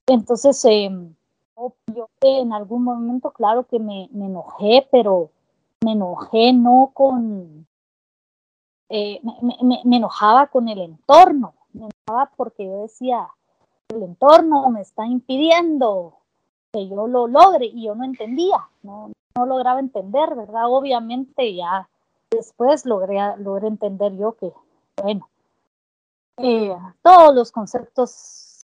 Entonces, 0.07 0.61
yo 0.63 2.09
en 2.21 2.53
algún 2.53 2.83
momento, 2.83 3.31
claro 3.31 3.67
que 3.67 3.79
me, 3.79 4.09
me, 4.11 4.25
enojé, 4.25 4.87
pero 4.91 5.29
me 5.83 5.91
enojé 5.91 6.53
no 6.53 6.91
con, 6.93 7.67
eh, 8.89 9.19
me, 9.23 9.81
me, 9.83 9.97
enojaba 9.97 10.47
con 10.47 10.67
el 10.67 10.79
entorno, 10.79 11.53
me 11.73 11.87
enojaba 11.87 12.31
porque 12.35 12.65
yo 12.65 12.81
decía, 12.83 13.27
el 13.89 14.03
entorno 14.03 14.69
me 14.69 14.81
está 14.81 15.05
impidiendo 15.05 16.15
que 16.71 16.87
yo 16.87 17.07
lo 17.07 17.27
logre 17.27 17.65
y 17.65 17.85
yo 17.85 17.95
no 17.95 18.03
entendía, 18.03 18.69
no, 18.83 19.11
no 19.35 19.45
lograba 19.45 19.79
entender, 19.79 20.35
¿verdad? 20.35 20.65
Obviamente 20.67 21.53
ya 21.55 21.87
después 22.31 22.85
logré, 22.85 23.17
logré 23.37 23.67
entender 23.67 24.15
yo 24.15 24.33
que, 24.33 24.51
bueno, 25.01 25.29
eh, 26.37 26.75
todos 27.01 27.35
los 27.35 27.51
conceptos 27.51 28.65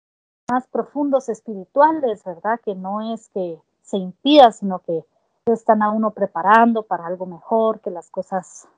más 0.50 0.66
profundos 0.68 1.28
espirituales, 1.28 2.22
¿verdad? 2.24 2.60
Que 2.62 2.74
no 2.74 3.14
es 3.14 3.28
que 3.30 3.58
se 3.82 3.96
impida, 3.96 4.52
sino 4.52 4.80
que 4.80 5.04
están 5.46 5.82
a 5.82 5.90
uno 5.90 6.10
preparando 6.10 6.82
para 6.82 7.06
algo 7.06 7.26
mejor, 7.26 7.80
que 7.80 7.90
las 7.90 8.10
cosas 8.10 8.68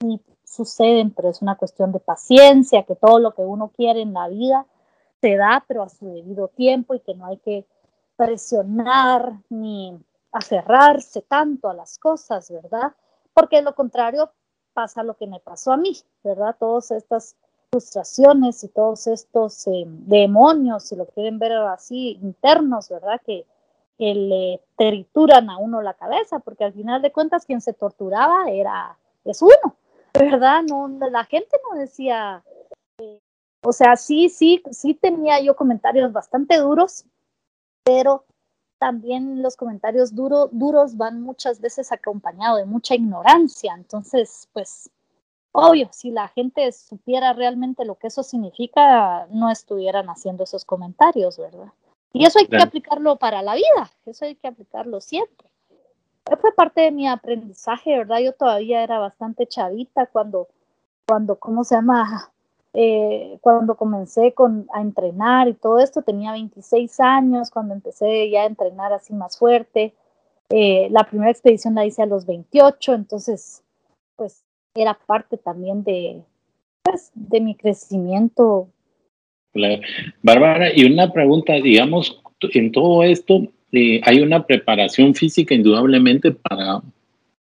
sí 0.00 0.20
suceden, 0.44 1.10
pero 1.10 1.30
es 1.30 1.40
una 1.40 1.56
cuestión 1.56 1.92
de 1.92 2.00
paciencia, 2.00 2.84
que 2.84 2.94
todo 2.94 3.18
lo 3.18 3.34
que 3.34 3.42
uno 3.42 3.68
quiere 3.74 4.02
en 4.02 4.12
la 4.12 4.28
vida 4.28 4.66
se 5.20 5.36
da, 5.36 5.64
pero 5.66 5.82
a 5.82 5.88
su 5.88 6.12
debido 6.12 6.48
tiempo 6.48 6.94
y 6.94 7.00
que 7.00 7.14
no 7.14 7.26
hay 7.26 7.38
que 7.38 7.64
presionar 8.16 9.32
ni 9.48 9.98
aferrarse 10.30 11.22
tanto 11.22 11.68
a 11.68 11.74
las 11.74 11.98
cosas, 11.98 12.50
¿verdad? 12.50 12.92
Porque 13.34 13.62
lo 13.62 13.74
contrario 13.74 14.32
pasa 14.72 15.02
lo 15.02 15.14
que 15.14 15.26
me 15.26 15.40
pasó 15.40 15.72
a 15.72 15.76
mí, 15.76 15.96
¿verdad? 16.22 16.56
Todas 16.58 16.90
estas 16.90 17.36
frustraciones 17.70 18.62
y 18.64 18.68
todos 18.68 19.06
estos 19.06 19.66
eh, 19.66 19.84
demonios, 19.86 20.84
si 20.84 20.96
lo 20.96 21.06
quieren 21.06 21.38
ver 21.38 21.52
así, 21.52 22.18
internos, 22.22 22.88
¿verdad? 22.88 23.20
Que, 23.24 23.46
le 23.98 24.60
trituran 24.76 25.48
a 25.48 25.58
uno 25.58 25.80
la 25.80 25.94
cabeza, 25.94 26.40
porque 26.40 26.64
al 26.64 26.72
final 26.72 27.02
de 27.02 27.12
cuentas 27.12 27.46
quien 27.46 27.60
se 27.60 27.72
torturaba 27.72 28.50
era, 28.50 28.98
es 29.24 29.40
uno, 29.42 29.76
¿verdad? 30.18 30.62
No, 30.68 30.88
la 30.88 31.24
gente 31.24 31.56
no 31.70 31.78
decía, 31.78 32.42
eh, 32.98 33.20
o 33.62 33.72
sea, 33.72 33.94
sí, 33.94 34.28
sí, 34.28 34.60
sí 34.72 34.94
tenía 34.94 35.40
yo 35.40 35.54
comentarios 35.54 36.12
bastante 36.12 36.56
duros, 36.58 37.04
pero 37.84 38.24
también 38.82 39.42
los 39.42 39.56
comentarios 39.56 40.12
duro, 40.12 40.48
duros 40.50 40.96
van 40.96 41.22
muchas 41.22 41.60
veces 41.60 41.92
acompañados 41.92 42.58
de 42.58 42.64
mucha 42.64 42.96
ignorancia. 42.96 43.74
Entonces, 43.76 44.48
pues, 44.52 44.90
obvio, 45.52 45.88
si 45.92 46.10
la 46.10 46.26
gente 46.26 46.72
supiera 46.72 47.32
realmente 47.32 47.84
lo 47.84 47.94
que 47.94 48.08
eso 48.08 48.24
significa, 48.24 49.28
no 49.30 49.52
estuvieran 49.52 50.10
haciendo 50.10 50.42
esos 50.42 50.64
comentarios, 50.64 51.38
¿verdad? 51.38 51.72
Y 52.12 52.26
eso 52.26 52.40
hay 52.40 52.48
que 52.48 52.60
aplicarlo 52.60 53.14
para 53.14 53.40
la 53.40 53.54
vida, 53.54 53.92
eso 54.04 54.24
hay 54.24 54.34
que 54.34 54.48
aplicarlo 54.48 55.00
siempre. 55.00 55.48
Fue 56.40 56.52
parte 56.52 56.80
de 56.80 56.90
mi 56.90 57.06
aprendizaje, 57.06 57.96
¿verdad? 57.96 58.18
Yo 58.18 58.32
todavía 58.32 58.82
era 58.82 58.98
bastante 58.98 59.46
chavita 59.46 60.06
cuando, 60.06 60.48
cuando, 61.06 61.38
¿cómo 61.38 61.62
se 61.62 61.76
llama? 61.76 62.32
Eh, 62.74 63.38
cuando 63.42 63.74
comencé 63.74 64.32
con, 64.32 64.66
a 64.72 64.80
entrenar 64.80 65.48
y 65.48 65.54
todo 65.54 65.78
esto, 65.78 66.02
tenía 66.02 66.32
26 66.32 67.00
años, 67.00 67.50
cuando 67.50 67.74
empecé 67.74 68.30
ya 68.30 68.42
a 68.42 68.46
entrenar 68.46 68.92
así 68.92 69.12
más 69.12 69.38
fuerte. 69.38 69.92
Eh, 70.48 70.88
la 70.90 71.04
primera 71.04 71.30
expedición 71.30 71.74
la 71.74 71.86
hice 71.86 72.02
a 72.02 72.06
los 72.06 72.26
28, 72.26 72.94
entonces, 72.94 73.62
pues 74.16 74.42
era 74.74 74.98
parte 75.06 75.36
también 75.36 75.84
de, 75.84 76.22
pues, 76.82 77.10
de 77.14 77.40
mi 77.40 77.54
crecimiento. 77.54 78.68
Bárbara, 80.22 80.74
y 80.74 80.84
una 80.84 81.12
pregunta, 81.12 81.52
digamos, 81.54 82.22
en 82.40 82.72
todo 82.72 83.02
esto 83.02 83.42
eh, 83.72 84.00
hay 84.04 84.20
una 84.20 84.46
preparación 84.46 85.14
física 85.14 85.54
indudablemente 85.54 86.32
para, 86.32 86.80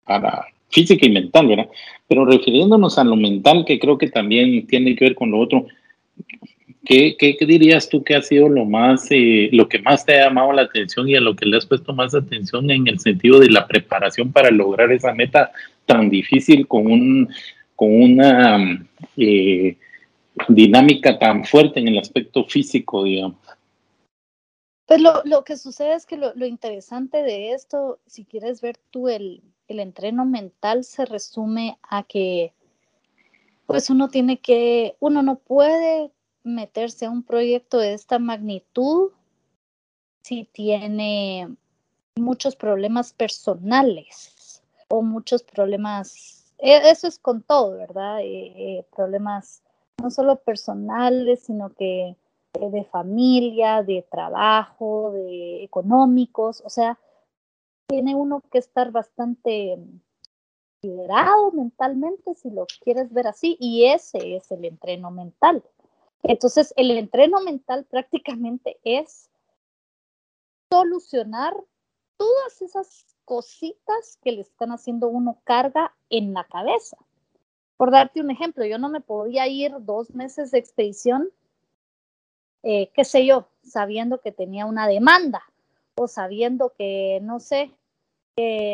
para 0.06 0.46
física 0.70 1.06
y 1.06 1.12
mental, 1.12 1.48
¿verdad? 1.48 1.70
Pero 2.10 2.26
refiriéndonos 2.26 2.98
a 2.98 3.04
lo 3.06 3.15
mental, 3.15 3.63
que 3.65 3.80
creo 3.80 3.98
que 3.98 4.10
también 4.10 4.67
tiene 4.67 4.95
que 4.95 5.06
ver 5.06 5.15
con 5.15 5.32
lo 5.32 5.39
otro, 5.39 5.67
¿qué, 6.84 7.15
qué, 7.17 7.38
dirías 7.45 7.88
tú 7.88 8.04
que 8.04 8.15
ha 8.15 8.22
sido 8.24 8.50
lo 8.50 8.65
más, 8.65 9.08
eh, 9.12 9.50
lo 9.54 9.69
que 9.69 9.80
más 9.80 10.04
te 10.04 10.19
ha 10.19 10.26
llamado 10.26 10.52
la 10.52 10.63
atención 10.63 11.08
y 11.08 11.15
a 11.15 11.22
lo 11.22 11.36
que 11.36 11.45
le 11.45 11.58
has 11.58 11.67
puesto 11.67 11.93
más 11.93 12.15
atención 12.15 12.69
en 12.72 12.88
el 12.88 13.00
sentido 13.00 13.39
de 13.39 13.52
la 13.52 13.67
preparación 13.67 14.32
para 14.32 14.50
lograr 14.50 14.91
esa 14.91 15.13
meta 15.13 15.52
tan 15.86 16.10
difícil 16.10 16.67
con 16.67 16.88
un, 16.88 17.30
con 17.76 17.93
una 17.93 18.84
eh, 19.15 19.78
dinámica 20.48 21.19
tan 21.19 21.45
fuerte 21.45 21.80
en 21.80 21.89
el 21.89 22.00
aspecto 22.00 22.43
físico, 22.45 23.04
digamos? 23.04 23.38
Pues 24.88 25.00
lo, 25.00 25.22
lo 25.26 25.43
que 25.43 25.58
sucede 25.58 25.93
es 25.93 26.08
que 26.08 26.17
lo, 26.17 26.34
lo 26.34 26.48
interesante 26.48 27.22
de 27.22 27.52
esto, 27.52 28.00
si 28.08 28.26
quieres 28.26 28.62
ver 28.62 28.78
tú 28.89 29.08
el, 29.08 29.43
el 29.69 29.79
entreno 29.79 30.25
mental 30.25 30.84
se 30.84 31.05
resume 31.05 31.77
a 31.84 32.03
que 32.03 32.53
pues 33.65 33.89
uno 33.91 34.10
tiene 34.10 34.39
que, 34.39 34.95
uno 34.99 35.21
no 35.21 35.36
puede 35.36 36.12
meterse 36.43 37.05
a 37.05 37.12
un 37.12 37.21
proyecto 37.21 37.77
de 37.77 37.93
esta 37.93 38.17
magnitud 38.17 39.12
si 40.23 40.45
tiene 40.45 41.55
muchos 42.15 42.55
problemas 42.55 43.13
personales 43.13 44.63
o 44.88 45.03
muchos 45.03 45.43
problemas, 45.43 46.51
e, 46.58 46.89
eso 46.89 47.08
es 47.08 47.19
con 47.19 47.43
todo, 47.43 47.77
¿verdad? 47.77 48.21
Eh, 48.21 48.53
eh, 48.55 48.86
problemas 48.95 49.62
no 50.01 50.10
solo 50.10 50.38
personales, 50.38 51.41
sino 51.41 51.69
que 51.69 52.15
de 52.53 52.84
familia, 52.86 53.84
de 53.84 54.05
trabajo, 54.10 55.12
de 55.13 55.63
económicos, 55.63 56.63
o 56.65 56.69
sea, 56.69 56.97
tiene 57.89 58.13
uno 58.15 58.41
que 58.52 58.60
estar 58.60 58.91
bastante 58.91 59.78
liderado 60.82 61.52
mentalmente, 61.52 62.36
si 62.36 62.52
lo 62.52 62.67
quieres 62.84 63.12
ver 63.12 63.28
así, 63.28 63.58
y 63.60 63.86
ese 63.86 64.36
es 64.36 64.49
el 64.52 64.63
entreno 64.63 65.10
mental. 65.12 65.63
Entonces, 66.21 66.71
el 66.78 66.91
entreno 66.91 67.41
mental 67.41 67.86
prácticamente 67.89 68.78
es 68.84 69.30
solucionar 70.71 71.54
todas 72.17 72.62
esas 72.62 73.06
cositas 73.25 74.19
que 74.23 74.34
le 74.34 74.41
están 74.41 74.71
haciendo 74.71 75.08
uno 75.08 75.41
carga 75.43 75.93
en 76.10 76.34
la 76.34 76.43
cabeza. 76.43 76.97
Por 77.75 77.91
darte 77.91 78.21
un 78.21 78.30
ejemplo, 78.30 78.65
yo 78.65 78.78
no 78.78 78.89
me 78.89 79.02
podía 79.02 79.47
ir 79.47 79.73
dos 79.80 80.13
meses 80.13 80.52
de 80.52 80.60
expedición, 80.60 81.30
eh, 82.62 82.91
qué 82.93 83.04
sé 83.04 83.25
yo, 83.25 83.47
sabiendo 83.63 84.21
que 84.21 84.32
tenía 84.32 84.65
una 84.65 84.88
demanda 84.88 85.41
o 85.95 86.08
sabiendo 86.08 86.73
que, 86.78 87.19
no 87.21 87.39
sé, 87.39 87.73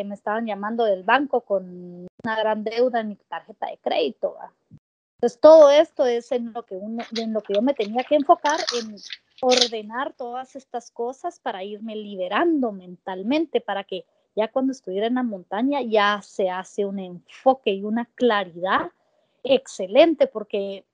me 0.04 0.14
estaban 0.14 0.46
llamando 0.46 0.84
del 0.84 1.02
banco 1.02 1.40
con 1.42 2.06
una 2.24 2.36
gran 2.36 2.64
deuda 2.64 3.00
en 3.00 3.08
mi 3.08 3.16
tarjeta 3.16 3.66
de 3.66 3.78
crédito. 3.78 4.36
Entonces 5.16 5.40
todo 5.40 5.70
esto 5.70 6.04
es 6.06 6.30
en 6.32 6.52
lo 6.52 6.64
que 6.64 6.74
uno, 6.74 7.02
en 7.16 7.32
lo 7.32 7.40
que 7.40 7.54
yo 7.54 7.62
me 7.62 7.74
tenía 7.74 8.04
que 8.04 8.16
enfocar 8.16 8.60
en 8.78 8.96
ordenar 9.40 10.12
todas 10.12 10.56
estas 10.56 10.90
cosas 10.90 11.40
para 11.40 11.64
irme 11.64 11.96
liberando 11.96 12.72
mentalmente, 12.72 13.60
para 13.60 13.84
que 13.84 14.04
ya 14.34 14.48
cuando 14.48 14.72
estuviera 14.72 15.06
en 15.06 15.14
la 15.14 15.22
montaña 15.22 15.80
ya 15.80 16.20
se 16.22 16.50
hace 16.50 16.84
un 16.84 16.98
enfoque 16.98 17.70
y 17.70 17.82
una 17.82 18.04
claridad 18.14 18.90
excelente, 19.42 20.26
porque 20.26 20.84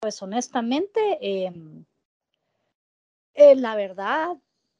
pues 0.00 0.20
honestamente, 0.22 1.18
em, 1.20 1.84
eh, 3.34 3.54
la 3.56 3.74
verdad, 3.76 4.36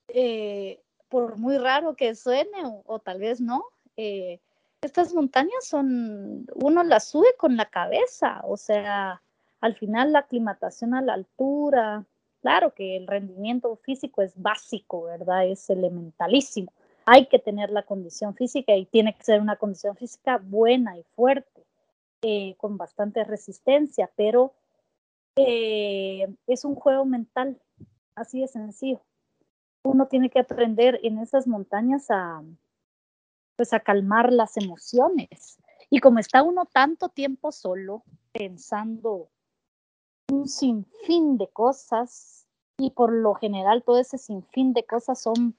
eh, 0.09 0.81
por 1.12 1.37
muy 1.37 1.59
raro 1.59 1.94
que 1.94 2.14
suene 2.14 2.64
o, 2.87 2.98
tal 2.98 3.18
vez 3.20 3.38
no, 3.38 3.66
eh, 3.98 4.40
estas 4.81 5.12
montañas 5.12 5.62
son, 5.62 6.46
uno 6.55 6.83
las 6.85 7.07
sube 7.09 7.37
con 7.37 7.59
la 7.59 7.66
cabeza, 7.66 8.40
o 8.44 8.57
sea, 8.57 9.20
al 9.61 9.75
final 9.75 10.12
la 10.12 10.20
aclimatación 10.20 10.94
a 10.94 11.03
la 11.03 11.12
altura, 11.12 12.07
claro 12.40 12.72
que 12.72 12.96
el 12.96 13.07
rendimiento 13.07 13.77
físico 13.77 14.22
es 14.22 14.33
básico, 14.40 15.03
¿verdad? 15.03 15.46
Es 15.46 15.68
elementalísimo. 15.68 16.72
Hay 17.05 17.27
que 17.27 17.38
tener 17.38 17.68
la 17.68 17.83
condición 17.83 18.35
física 18.35 18.75
y 18.75 18.87
tiene 18.87 19.14
que 19.14 19.22
ser 19.22 19.42
una 19.42 19.57
condición 19.57 19.94
física 19.96 20.40
buena 20.42 20.96
y 20.96 21.03
fuerte, 21.14 21.62
eh, 22.22 22.55
con 22.57 22.79
bastante 22.79 23.22
resistencia, 23.25 24.11
pero 24.16 24.55
eh, 25.37 26.35
es 26.46 26.64
un 26.64 26.75
juego 26.75 27.05
mental, 27.05 27.61
así 28.14 28.40
de 28.40 28.48
sencillo 28.48 29.03
uno 29.85 30.07
tiene 30.07 30.31
que 30.31 30.40
aprender 30.40 31.01
en 31.03 31.18
esas 31.18 31.47
montañas 31.47 32.11
a, 32.11 32.42
pues 33.57 33.73
a 33.73 33.81
calmar 33.81 34.33
las 34.33 34.57
emociones. 34.57 35.59
Y 35.90 36.01
como 36.01 36.18
está 36.18 36.42
uno 36.42 36.66
tanto 36.66 37.09
tiempo 37.09 37.53
solo, 37.53 38.03
pensando 38.33 39.29
un 40.31 40.49
sinfín 40.49 41.37
de 41.37 41.49
cosas, 41.49 42.47
y 42.79 42.90
por 42.90 43.12
lo 43.12 43.35
general 43.35 43.83
todo 43.83 43.99
ese 43.99 44.18
sinfín 44.18 44.73
de 44.73 44.85
cosas 44.85 45.21
son, 45.21 45.57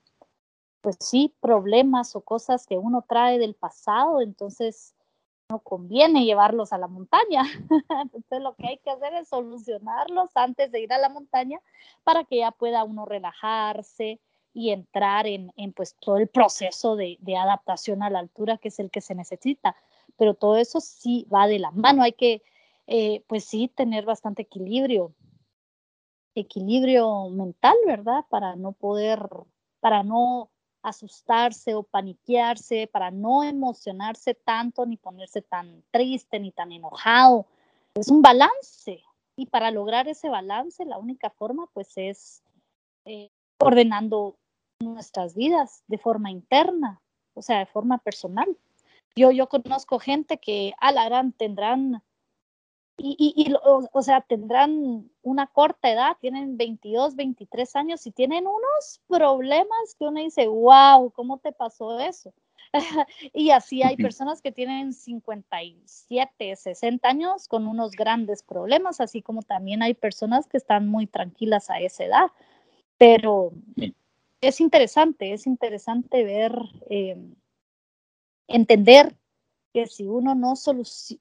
pues 0.81 0.97
sí, 0.99 1.33
problemas 1.39 2.15
o 2.15 2.21
cosas 2.21 2.65
que 2.65 2.77
uno 2.77 3.05
trae 3.07 3.39
del 3.39 3.53
pasado, 3.55 4.21
entonces 4.21 4.95
no 5.53 5.59
conviene 5.59 6.25
llevarlos 6.25 6.73
a 6.73 6.79
la 6.79 6.87
montaña. 6.87 7.43
Entonces 8.03 8.41
lo 8.41 8.55
que 8.55 8.69
hay 8.69 8.77
que 8.79 8.89
hacer 8.89 9.13
es 9.13 9.27
solucionarlos 9.27 10.31
antes 10.33 10.71
de 10.71 10.81
ir 10.81 10.91
a 10.91 10.97
la 10.97 11.09
montaña 11.09 11.59
para 12.03 12.23
que 12.23 12.37
ya 12.37 12.49
pueda 12.49 12.83
uno 12.83 13.05
relajarse 13.05 14.19
y 14.51 14.71
entrar 14.71 15.27
en, 15.27 15.51
pues 15.75 15.95
todo 15.99 16.17
el 16.17 16.27
proceso 16.27 16.95
de, 16.95 17.19
adaptación 17.39 18.01
a 18.01 18.09
la 18.09 18.17
altura 18.17 18.57
que 18.57 18.69
es 18.69 18.79
el 18.79 18.89
que 18.89 19.01
se 19.01 19.13
necesita. 19.13 19.75
Pero 20.17 20.33
todo 20.33 20.57
eso 20.57 20.81
sí 20.81 21.27
va 21.31 21.45
de 21.45 21.59
la 21.59 21.69
mano. 21.69 22.01
Hay 22.01 22.13
que, 22.13 22.41
eh, 22.87 23.23
pues 23.27 23.45
sí, 23.45 23.67
tener 23.67 24.05
bastante 24.05 24.41
equilibrio, 24.41 25.13
equilibrio 26.33 27.29
mental, 27.29 27.75
¿verdad? 27.85 28.25
Para 28.27 28.55
no 28.55 28.71
poder, 28.71 29.19
para 29.79 30.01
no 30.01 30.49
asustarse 30.83 31.73
o 31.73 31.83
paniquearse, 31.83 32.87
para 32.87 33.09
no 33.09 33.43
emocionarse 33.43 34.35
tanto, 34.35 34.85
ni 34.85 34.97
ponerse 34.97 35.41
tan 35.41 35.83
triste, 35.91 36.39
ni 36.39 36.51
tan 36.51 36.71
enojado. 36.71 37.47
Es 37.95 38.09
un 38.09 38.21
balance. 38.21 39.01
Y 39.35 39.47
para 39.47 39.71
lograr 39.71 40.07
ese 40.07 40.29
balance, 40.29 40.85
la 40.85 40.97
única 40.97 41.29
forma, 41.29 41.67
pues, 41.73 41.93
es 41.95 42.43
eh, 43.05 43.29
ordenando 43.59 44.35
nuestras 44.79 45.35
vidas 45.35 45.83
de 45.87 45.97
forma 45.97 46.29
interna, 46.29 47.01
o 47.33 47.41
sea, 47.41 47.59
de 47.59 47.65
forma 47.65 47.97
personal. 47.99 48.57
Yo, 49.15 49.31
yo 49.31 49.47
conozco 49.47 49.99
gente 49.99 50.37
que 50.37 50.73
a 50.79 50.91
la 50.91 51.05
gran 51.05 51.31
tendrán 51.31 52.03
y, 52.97 53.53
o, 53.63 54.01
sea, 54.01 54.21
tendrán 54.21 55.09
una 55.23 55.47
corta 55.47 55.91
edad, 55.91 56.17
tienen 56.21 56.57
22, 56.57 57.15
23 57.15 57.75
años 57.75 58.05
y 58.05 58.11
tienen 58.11 58.45
unos 58.45 59.01
problemas 59.07 59.95
que 59.97 60.05
uno 60.05 60.19
dice, 60.19 60.47
wow, 60.47 61.11
¿cómo 61.11 61.39
te 61.39 61.51
pasó 61.51 61.99
eso? 61.99 62.33
y 63.33 63.49
así 63.49 63.83
hay 63.83 63.97
personas 63.97 64.41
que 64.41 64.51
tienen 64.51 64.93
57, 64.93 66.55
60 66.55 67.07
años 67.07 67.47
con 67.47 67.67
unos 67.67 67.91
grandes 67.91 68.43
problemas, 68.43 69.01
así 69.01 69.21
como 69.21 69.41
también 69.41 69.81
hay 69.81 69.95
personas 69.95 70.47
que 70.47 70.57
están 70.57 70.87
muy 70.87 71.07
tranquilas 71.07 71.69
a 71.69 71.79
esa 71.79 72.05
edad. 72.05 72.27
Pero 72.97 73.53
es 74.39 74.61
interesante, 74.61 75.33
es 75.33 75.47
interesante 75.47 76.23
ver, 76.23 76.53
eh, 76.89 77.17
entender 78.47 79.15
que 79.73 79.87
si 79.87 80.05
uno 80.05 80.35
no, 80.35 80.53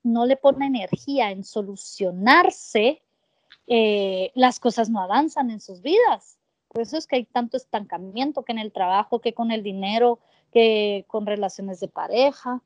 no 0.03 0.27
le 0.27 0.37
pone 0.37 0.67
energía 0.67 1.31
en 1.31 1.43
solucionarse, 1.43 3.03
eh, 3.67 4.31
las 4.35 4.61
cosas 4.61 4.91
no 4.91 5.01
avanzan 5.01 5.51
en 5.51 5.61
sus 5.61 5.81
vidas. 5.81 6.39
Por 6.69 6.83
eso 6.83 6.97
es 6.97 7.07
que 7.07 7.17
hay 7.17 7.25
tanto 7.25 7.57
estancamiento 7.57 8.45
que 8.45 8.53
en 8.53 8.59
el 8.59 8.73
trabajo, 8.73 9.21
que 9.21 9.35
con 9.35 9.51
el 9.51 9.63
dinero, 9.63 10.19
que 10.53 11.05
con 11.09 11.27
relaciones 11.27 11.81
de 11.81 11.89
pareja. 11.89 12.63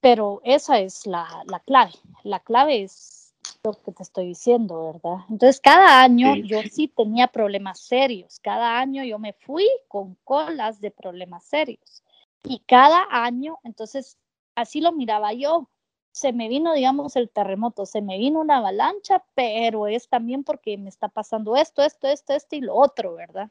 Pero 0.00 0.40
esa 0.44 0.80
es 0.80 1.06
la, 1.06 1.44
la 1.46 1.60
clave. 1.60 1.92
La 2.24 2.40
clave 2.40 2.82
es 2.82 3.34
lo 3.62 3.74
que 3.74 3.92
te 3.92 4.02
estoy 4.02 4.26
diciendo, 4.26 4.92
¿verdad? 4.92 5.24
Entonces, 5.28 5.60
cada 5.60 6.02
año 6.02 6.34
yo 6.36 6.62
sí 6.70 6.88
tenía 6.88 7.28
problemas 7.28 7.80
serios. 7.80 8.40
Cada 8.40 8.78
año 8.78 9.04
yo 9.04 9.18
me 9.18 9.32
fui 9.34 9.68
con 9.88 10.16
colas 10.24 10.80
de 10.80 10.90
problemas 10.90 11.44
serios. 11.44 12.02
Y 12.44 12.60
cada 12.60 13.06
año, 13.10 13.58
entonces, 13.62 14.18
así 14.54 14.80
lo 14.80 14.92
miraba 14.92 15.32
yo. 15.32 15.68
Se 16.12 16.32
me 16.32 16.48
vino, 16.48 16.74
digamos, 16.74 17.16
el 17.16 17.30
terremoto, 17.30 17.86
se 17.86 18.02
me 18.02 18.18
vino 18.18 18.40
una 18.40 18.58
avalancha, 18.58 19.24
pero 19.34 19.86
es 19.86 20.08
también 20.08 20.44
porque 20.44 20.76
me 20.76 20.90
está 20.90 21.08
pasando 21.08 21.56
esto, 21.56 21.82
esto, 21.82 22.06
esto, 22.06 22.34
esto 22.34 22.56
y 22.56 22.60
lo 22.60 22.74
otro, 22.74 23.14
¿verdad? 23.14 23.50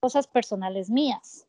Cosas 0.00 0.28
personales 0.28 0.88
mías. 0.88 1.48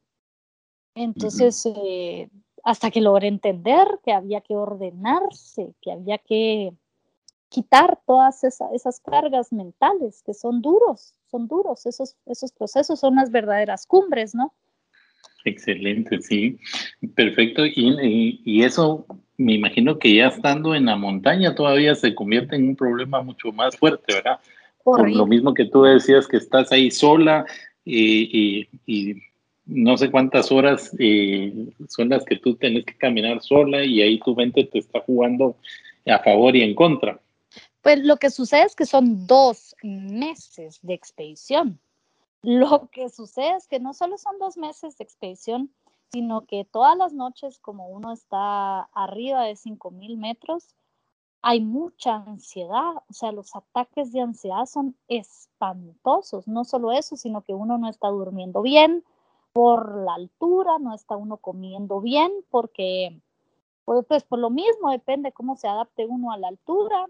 Entonces, 0.96 1.66
eh, 1.66 2.30
hasta 2.64 2.92
que 2.92 3.02
logré 3.02 3.28
entender 3.28 4.00
que 4.04 4.14
había 4.14 4.42
que 4.42 4.56
ordenarse, 4.56 5.74
que 5.82 5.92
había 5.92 6.18
que 6.18 6.74
quitar 7.50 8.00
todas 8.06 8.44
esas 8.44 9.00
cargas 9.02 9.52
mentales 9.52 10.24
que 10.24 10.34
son 10.34 10.62
duros, 10.62 11.16
son 11.30 11.48
duros, 11.48 11.86
esos, 11.86 12.16
esos 12.26 12.52
procesos 12.54 13.00
son 13.00 13.16
las 13.16 13.30
verdaderas 13.30 13.86
cumbres, 13.86 14.34
¿no? 14.34 14.54
Excelente, 15.44 16.22
sí, 16.22 16.58
perfecto. 17.16 17.66
Y, 17.66 18.64
eso 18.64 19.06
me 19.38 19.54
imagino 19.54 19.98
que 19.98 20.16
ya 20.16 20.28
estando 20.28 20.76
en 20.76 20.86
la 20.86 20.96
montaña 20.96 21.56
todavía 21.56 21.96
se 21.96 22.14
convierte 22.14 22.56
en 22.56 22.70
un 22.70 22.76
problema 22.76 23.22
mucho 23.22 23.52
más 23.52 23.76
fuerte, 23.76 24.14
¿verdad? 24.14 24.40
Por 24.84 25.10
lo 25.10 25.26
mismo 25.26 25.54
que 25.54 25.66
tú 25.66 25.84
decías 25.84 26.28
que 26.28 26.38
estás 26.38 26.72
ahí 26.72 26.92
sola 26.92 27.46
y, 27.86 28.68
no 29.66 29.96
sé 29.96 30.12
cuántas 30.12 30.52
horas 30.52 30.94
eh, 31.00 31.54
son 31.88 32.10
las 32.10 32.26
que 32.26 32.36
tú 32.36 32.56
tienes 32.56 32.84
que 32.84 32.98
caminar 32.98 33.42
sola 33.42 33.86
y 33.86 34.02
ahí 34.02 34.20
tu 34.20 34.36
mente 34.36 34.66
te 34.66 34.80
está 34.80 35.00
jugando 35.02 35.56
a 36.08 36.20
favor 36.20 36.56
y 36.56 36.64
en 36.64 36.76
contra. 36.76 37.20
Pues 37.82 38.00
lo 38.00 38.18
que 38.18 38.30
sucede 38.30 38.64
es 38.64 38.76
que 38.76 38.86
son 38.86 39.26
dos 39.28 39.76
meses 39.82 40.80
de 40.82 40.94
expedición. 40.94 41.80
Lo 42.44 42.90
que 42.92 43.10
sucede 43.10 43.56
es 43.56 43.68
que 43.68 43.80
no 43.80 43.94
solo 43.94 44.18
son 44.18 44.40
dos 44.40 44.58
meses 44.58 44.98
de 44.98 45.04
expedición, 45.04 45.72
sino 46.12 46.46
que 46.46 46.66
todas 46.66 46.98
las 46.98 47.14
noches, 47.14 47.60
como 47.60 47.88
uno 47.88 48.12
está 48.12 48.82
arriba 48.94 49.44
de 49.44 49.56
5.000 49.56 50.18
metros, 50.18 50.76
hay 51.44 51.62
mucha 51.62 52.16
ansiedad, 52.16 52.98
o 53.10 53.14
sea, 53.14 53.32
los 53.32 53.56
ataques 53.56 54.12
de 54.12 54.22
ansiedad 54.22 54.66
son 54.66 54.96
espantosos, 55.08 56.48
no 56.48 56.64
solo 56.66 56.92
eso, 56.92 57.16
sino 57.16 57.42
que 57.42 57.54
uno 57.54 57.78
no 57.78 57.90
está 57.90 58.10
durmiendo 58.10 58.62
bien 58.62 59.04
por 59.54 59.96
la 60.04 60.16
altura, 60.16 60.80
no 60.80 60.94
está 60.94 61.18
uno 61.18 61.38
comiendo 61.38 62.00
bien, 62.02 62.32
porque, 62.50 63.22
pues, 63.86 64.06
pues 64.08 64.24
por 64.24 64.40
lo 64.40 64.50
mismo, 64.50 64.92
depende 64.92 65.32
cómo 65.32 65.56
se 65.58 65.68
adapte 65.68 66.06
uno 66.06 66.32
a 66.32 66.38
la 66.38 66.48
altura. 66.50 67.08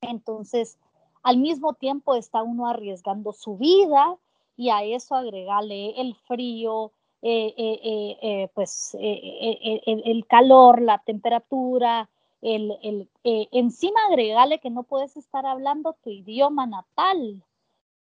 Entonces, 0.00 0.78
al 1.22 1.38
mismo 1.38 1.74
tiempo 1.74 2.14
está 2.14 2.42
uno 2.42 2.66
arriesgando 2.66 3.32
su 3.32 3.56
vida, 3.58 4.18
y 4.60 4.68
a 4.68 4.82
eso 4.82 5.14
agregarle 5.14 5.98
el 5.98 6.14
frío, 6.14 6.92
eh, 7.22 7.54
eh, 7.56 8.18
eh, 8.20 8.50
pues 8.52 8.94
el, 9.00 10.26
calor, 10.26 10.82
la 10.82 10.98
temperatura, 10.98 12.10
el, 12.42 13.08
encima 13.24 13.98
agregarle 14.10 14.58
que 14.58 14.68
no 14.68 14.82
puedes 14.82 15.16
estar 15.16 15.46
hablando 15.46 15.96
tu 16.02 16.10
idioma 16.10 16.66
natal. 16.66 17.42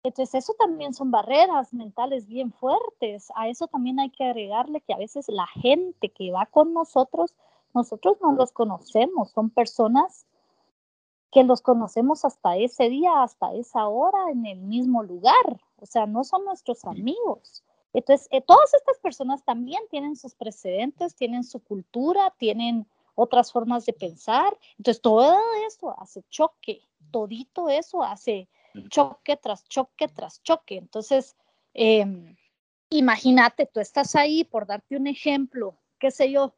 Entonces 0.03 0.35
eso 0.45 0.55
también 0.59 0.95
son 0.95 1.11
barreras 1.11 1.75
mentales 1.75 2.27
bien 2.27 2.51
fuertes. 2.55 3.31
A 3.35 3.49
eso 3.49 3.66
también 3.66 4.01
hay 4.01 4.09
que 4.09 4.25
agregarle 4.25 4.81
que 4.81 4.95
a 4.95 4.99
veces 4.99 5.29
la 5.29 5.47
gente 5.49 6.09
que 6.09 6.33
va 6.33 6.47
con 6.47 6.73
nosotros, 6.73 7.35
nosotros 7.75 8.16
no 8.23 8.33
los 8.33 8.53
conocemos, 8.53 9.31
son 9.31 9.51
personas 9.51 10.27
que 11.31 11.45
los 11.45 11.61
conocemos 11.61 12.25
hasta 12.25 12.57
ese 12.57 12.88
día, 12.88 13.23
hasta 13.23 13.53
esa 13.53 13.88
hora, 13.88 14.31
en 14.31 14.47
el 14.47 14.61
mismo 14.61 15.03
lugar. 15.03 15.61
O 15.79 15.87
sea, 15.87 16.07
no 16.07 16.25
son 16.25 16.45
nuestros 16.45 16.85
amigos. 16.85 17.65
Entonces, 17.93 18.29
eh, 18.31 18.41
todas 18.41 18.75
estas 18.75 18.99
personas 18.99 19.45
también 19.45 19.83
tienen 19.91 20.17
sus 20.17 20.35
precedentes, 20.35 21.15
tienen 21.15 21.45
su 21.45 21.61
cultura, 21.61 22.35
tienen 22.39 22.87
otras 23.15 23.53
formas 23.53 23.87
de 23.87 23.93
pensar. 23.93 24.57
Entonces, 24.79 25.01
todo 25.01 25.39
eso 25.67 25.99
hace 25.99 26.23
choque, 26.29 26.83
todito 27.11 27.69
eso 27.69 28.03
hace 28.03 28.49
choque 28.89 29.37
tras 29.37 29.65
choque 29.69 30.09
tras 30.09 30.43
choque. 30.43 30.77
Entonces, 30.77 31.37
em, 31.73 32.37
imagínate, 32.91 33.67
tú 33.67 33.81
estás 33.81 34.15
ahí, 34.15 34.45
por 34.45 34.67
darte 34.67 34.97
un 34.97 35.07
ejemplo, 35.07 35.79
qué 35.99 36.11
sé 36.11 36.31
yo, 36.31 36.55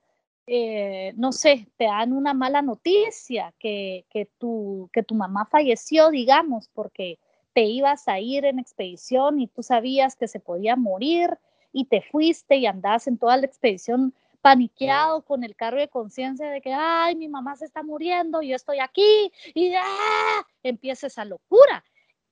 eh, 0.47 1.13
no 1.17 1.33
sé, 1.33 1.69
te 1.77 1.85
dan 1.85 2.13
una 2.13 2.35
mala 2.35 2.63
noticia, 2.63 3.55
que, 3.59 4.07
que, 4.11 4.27
tu, 4.39 4.89
que 4.93 5.03
tu 5.03 5.15
mamá 5.15 5.47
falleció, 5.47 6.11
digamos, 6.11 6.69
porque 6.73 7.19
te 7.59 7.65
ibas 7.65 8.07
a 8.07 8.21
ir 8.21 8.45
en 8.45 8.61
expedición 8.61 9.41
y 9.41 9.49
tú 9.49 9.65
sabías 9.65 10.15
que 10.15 10.29
se 10.29 10.39
podía 10.39 10.77
morir 10.77 11.37
y 11.73 11.87
te 11.87 12.03
fuiste 12.03 12.55
y 12.55 12.67
andas 12.67 13.09
en 13.09 13.19
toda 13.19 13.37
la 13.37 13.47
expedición 13.47 14.15
paniqueado 14.41 15.23
con 15.23 15.43
el 15.43 15.57
cargo 15.57 15.81
de 15.81 15.89
conciencia 15.89 16.49
de 16.51 16.61
que, 16.61 16.73
ay, 16.73 17.17
mi 17.17 17.27
mamá 17.27 17.57
se 17.57 17.65
está 17.65 17.83
muriendo, 17.83 18.43
yo 18.43 18.55
estoy 18.55 18.79
aquí 18.79 19.33
y 19.55 19.75
¡ah! 19.75 20.47
empieza 20.63 21.09
esa 21.09 21.25
locura. 21.25 21.83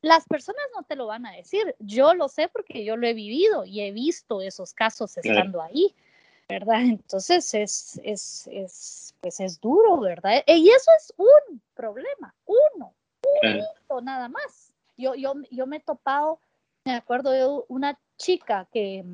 Las 0.01 0.25
personas 0.27 0.63
no 0.77 0.85
te 0.85 0.95
lo 0.95 1.09
van 1.09 1.27
a 1.27 1.33
decir, 1.33 1.75
yo 1.81 2.15
lo 2.15 2.29
sé 2.29 2.47
porque 2.47 2.85
yo 2.85 2.97
lo 2.97 3.09
he 3.09 3.13
vivido 3.13 3.65
y 3.65 3.81
he 3.81 3.91
visto 3.91 4.43
esos 4.43 4.75
casos 4.75 5.17
estando 5.17 5.61
ahí. 5.61 5.93
¿verdad? 6.49 6.83
Entonces 6.83 7.53
es, 7.53 8.01
es, 8.05 8.49
es, 8.53 9.13
pues 9.21 9.41
es 9.41 9.61
duro, 9.61 9.99
¿verdad? 9.99 10.45
Y 10.47 10.69
eso 10.69 10.91
es 10.97 11.13
un 11.17 11.61
problema, 11.75 12.33
uno, 12.45 12.95
un 13.89 14.05
nada 14.05 14.29
más. 14.29 14.73
Yo, 14.97 15.15
yo, 15.15 15.35
yo 15.51 15.67
me 15.67 15.77
he 15.77 15.81
topado, 15.81 16.41
me 16.85 16.95
acuerdo 16.95 17.31
de 17.31 17.65
una 17.69 17.99
chica 18.17 18.67
que 18.73 19.05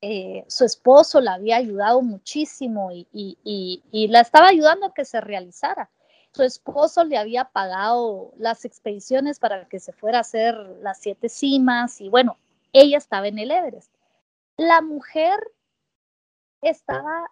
eh, 0.00 0.44
su 0.48 0.64
esposo 0.64 1.20
la 1.20 1.34
había 1.34 1.56
ayudado 1.56 2.02
muchísimo 2.02 2.90
y, 2.92 3.08
y, 3.12 3.82
y, 3.90 4.08
la 4.08 4.20
estaba 4.20 4.48
ayudando 4.48 4.86
a 4.86 4.94
que 4.94 5.04
se 5.04 5.20
realizara. 5.20 5.90
Su 6.32 6.42
esposo 6.42 7.04
le 7.04 7.16
había 7.16 7.44
pagado 7.46 8.32
las 8.36 8.64
expediciones 8.64 9.38
para 9.38 9.66
que 9.68 9.80
se 9.80 9.92
fuera 9.92 10.18
a 10.18 10.22
hacer 10.22 10.56
las 10.82 10.98
siete 10.98 11.28
cimas 11.28 12.00
y 12.00 12.08
bueno, 12.08 12.36
ella 12.72 12.98
estaba 12.98 13.28
en 13.28 13.38
el 13.38 13.50
Everest. 13.50 13.94
La 14.56 14.82
mujer 14.82 15.38
estaba 16.60 17.30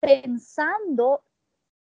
pensando 0.00 1.22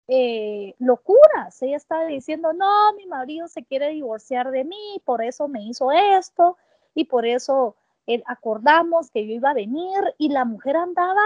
eh, 0.08 0.74
locuras. 0.78 1.60
Ella 1.62 1.76
estaba 1.76 2.06
diciendo, 2.06 2.52
no, 2.54 2.94
mi 2.94 3.06
marido 3.06 3.46
se 3.46 3.64
quiere 3.64 3.90
divorciar 3.90 4.50
de 4.50 4.64
mí, 4.64 5.02
por 5.04 5.22
eso 5.22 5.48
me 5.48 5.62
hizo 5.62 5.92
esto 5.92 6.56
y 6.94 7.04
por 7.04 7.26
eso 7.26 7.76
eh, 8.06 8.22
acordamos 8.26 9.10
que 9.10 9.26
yo 9.26 9.34
iba 9.34 9.50
a 9.50 9.54
venir 9.54 9.98
y 10.16 10.30
la 10.30 10.46
mujer 10.46 10.76
andaba 10.76 11.22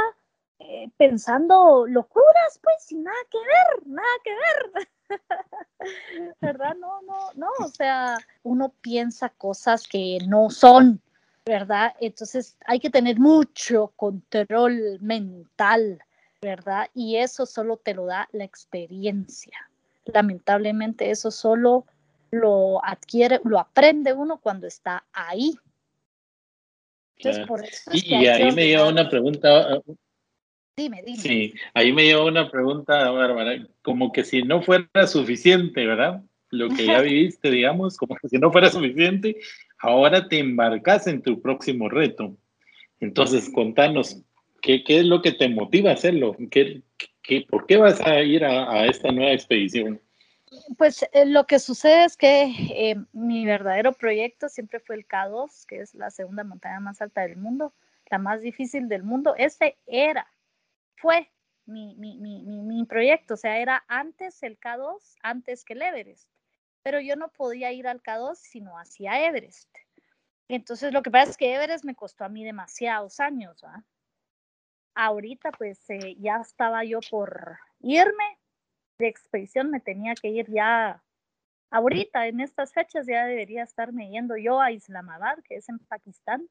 eh, 0.59 0.90
pensando 0.97 1.87
locuras, 1.87 2.59
pues, 2.61 2.77
sin 2.81 3.05
nada 3.05 3.16
que 3.31 3.38
ver, 3.38 3.87
nada 3.87 4.09
que 4.25 4.31
ver. 4.31 4.88
¿Verdad? 6.40 6.75
No, 6.77 7.03
no, 7.03 7.33
no, 7.35 7.49
o 7.64 7.68
sea, 7.68 8.18
uno 8.42 8.73
piensa 8.81 9.29
cosas 9.29 9.87
que 9.87 10.18
no 10.27 10.51
son, 10.51 11.01
¿verdad? 11.47 11.95
Entonces 12.01 12.57
hay 12.66 12.81
que 12.81 12.90
tener 12.90 13.18
mucho 13.18 13.92
control 13.97 14.99
mental, 15.01 16.03
¿verdad? 16.42 16.90
Y 16.92 17.16
eso 17.16 17.46
solo 17.46 17.76
te 17.76 17.94
lo 17.94 18.07
da 18.07 18.28
la 18.33 18.44
experiencia. 18.44 19.70
Lamentablemente 20.05 21.11
eso 21.11 21.31
solo 21.31 21.87
lo 22.33 22.85
adquiere, 22.85 23.40
lo 23.44 23.59
aprende 23.59 24.12
uno 24.12 24.38
cuando 24.38 24.66
está 24.66 25.05
ahí. 25.12 25.55
Entonces, 27.16 27.46
por 27.46 27.64
eso 27.64 27.90
y, 27.94 28.14
ahí 28.26 28.52
me 28.52 28.66
lleva 28.66 28.88
una 28.88 29.09
pregunta, 29.09 29.81
Dime, 30.76 31.02
dime. 31.05 31.18
Sí, 31.18 31.55
ahí 31.74 31.92
me 31.92 32.05
lleva 32.05 32.24
una 32.24 32.50
pregunta, 32.50 33.11
Bárbara, 33.11 33.68
como 33.83 34.11
que 34.11 34.24
si 34.24 34.42
no 34.42 34.62
fuera 34.62 35.07
suficiente, 35.07 35.87
¿verdad? 35.87 36.22
Lo 36.48 36.70
que 36.70 36.87
ya 36.87 37.00
viviste, 37.02 37.50
digamos, 37.50 37.96
como 37.96 38.16
que 38.16 38.28
si 38.28 38.38
no 38.38 38.50
fuera 38.50 38.70
suficiente, 38.70 39.37
ahora 39.78 40.28
te 40.28 40.38
embarcas 40.38 41.07
en 41.07 41.22
tu 41.22 41.40
próximo 41.40 41.88
reto. 41.90 42.37
Entonces, 43.00 43.50
contanos, 43.50 44.22
¿qué, 44.62 44.83
es 44.87 45.05
lo 45.05 45.20
que 45.20 45.33
te 45.33 45.48
motiva 45.48 45.90
a 45.90 45.94
hacerlo? 45.94 46.37
¿Qué, 46.51 46.83
¿Por 47.48 47.66
qué 47.66 47.77
vas 47.77 48.01
a 48.01 48.20
ir 48.22 48.44
a, 48.44 48.87
esta 48.87 49.12
nueva 49.12 49.33
expedición? 49.33 50.01
Pues 50.79 51.03
eh, 51.12 51.27
lo 51.27 51.46
que 51.46 51.59
sucede 51.59 52.05
es 52.05 52.16
que 52.16 52.44
eh, 52.44 52.96
mi 53.12 53.44
verdadero 53.44 53.92
proyecto 53.92 54.48
siempre 54.48 54.81
fue 54.81 54.96
el 54.96 55.07
K2, 55.07 55.66
que 55.66 55.81
es 55.81 55.94
la 55.94 56.11
segunda 56.11 56.44
montaña 56.44 56.81
más 56.81 57.01
alta 57.01 57.22
del 57.22 57.37
mundo, 57.37 57.75
la 58.11 58.18
más 58.18 58.40
difícil 58.40 58.88
del 58.88 59.03
mundo. 59.03 59.35
Ese 59.37 59.77
era 59.87 60.27
fue 60.96 61.29
mi, 61.66 61.96
mi, 61.96 62.16
mi, 62.18 62.42
mi, 62.42 62.85
proyecto, 62.85 63.35
o 63.35 63.37
sea, 63.37 63.59
era 63.59 63.85
antes 63.88 64.42
el 64.42 64.59
K2, 64.59 65.16
antes 65.22 65.64
que 65.64 65.72
el 65.72 65.83
Everest, 65.83 66.29
pero 66.83 67.01
yo 67.01 67.16
no 67.16 67.29
podía 67.29 67.72
ir 67.72 67.88
al 67.88 68.03
K2 68.03 68.37
sino 68.37 68.79
hacia 68.79 69.27
Everest. 69.27 69.68
Entonces 70.48 70.92
lo 70.92 71.03
que 71.03 71.11
pasa 71.11 71.31
es 71.31 71.37
que 71.37 71.55
Everest 71.55 71.85
me 71.85 71.94
costó 71.94 72.25
a 72.25 72.29
mí 72.29 72.44
demasiados 72.44 73.20
años. 73.20 73.62
¿va? 73.64 73.85
Ahorita 74.94 75.52
pues 75.52 75.78
eh, 75.90 76.16
ya 76.18 76.37
estaba 76.37 76.85
yo 76.85 77.00
por 77.11 77.59
irme 77.81 78.38
de 78.98 79.09
expedición, 79.09 79.70
me 79.70 79.81
tenía 79.81 80.14
que 80.14 80.28
ir 80.28 80.50
ya 80.50 81.02
ahorita, 81.70 82.26
en 82.26 82.40
estas 82.40 82.72
fechas 82.72 83.07
ya 83.07 83.24
debería 83.24 83.62
estarme 83.62 84.11
yendo 84.11 84.37
yo 84.37 84.61
a 84.61 84.70
Islamabad, 84.70 85.38
que 85.44 85.57
es 85.57 85.68
en 85.68 85.78
Pakistán, 85.78 86.48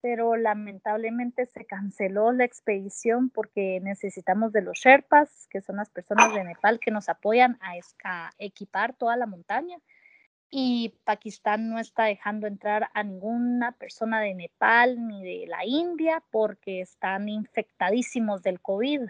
pero 0.00 0.36
lamentablemente 0.36 1.46
se 1.46 1.64
canceló 1.64 2.32
la 2.32 2.44
expedición 2.44 3.30
porque 3.30 3.80
necesitamos 3.82 4.52
de 4.52 4.62
los 4.62 4.78
Sherpas, 4.78 5.48
que 5.50 5.60
son 5.60 5.76
las 5.76 5.90
personas 5.90 6.34
de 6.34 6.44
Nepal 6.44 6.78
que 6.78 6.90
nos 6.90 7.08
apoyan 7.08 7.58
a, 7.60 8.30
equipar 8.38 8.94
toda 8.94 9.16
la 9.16 9.26
montaña. 9.26 9.78
Y 10.50 10.94
Pakistán 11.04 11.68
no 11.68 11.78
está 11.78 12.04
dejando 12.04 12.46
entrar 12.46 12.88
a 12.94 13.02
ninguna 13.02 13.72
persona 13.72 14.20
de 14.20 14.34
Nepal 14.34 15.06
ni 15.06 15.22
de 15.22 15.46
la 15.46 15.66
India 15.66 16.22
porque 16.30 16.80
están 16.80 17.28
infectadísimos 17.28 18.42
del 18.42 18.60
COVID. 18.60 19.02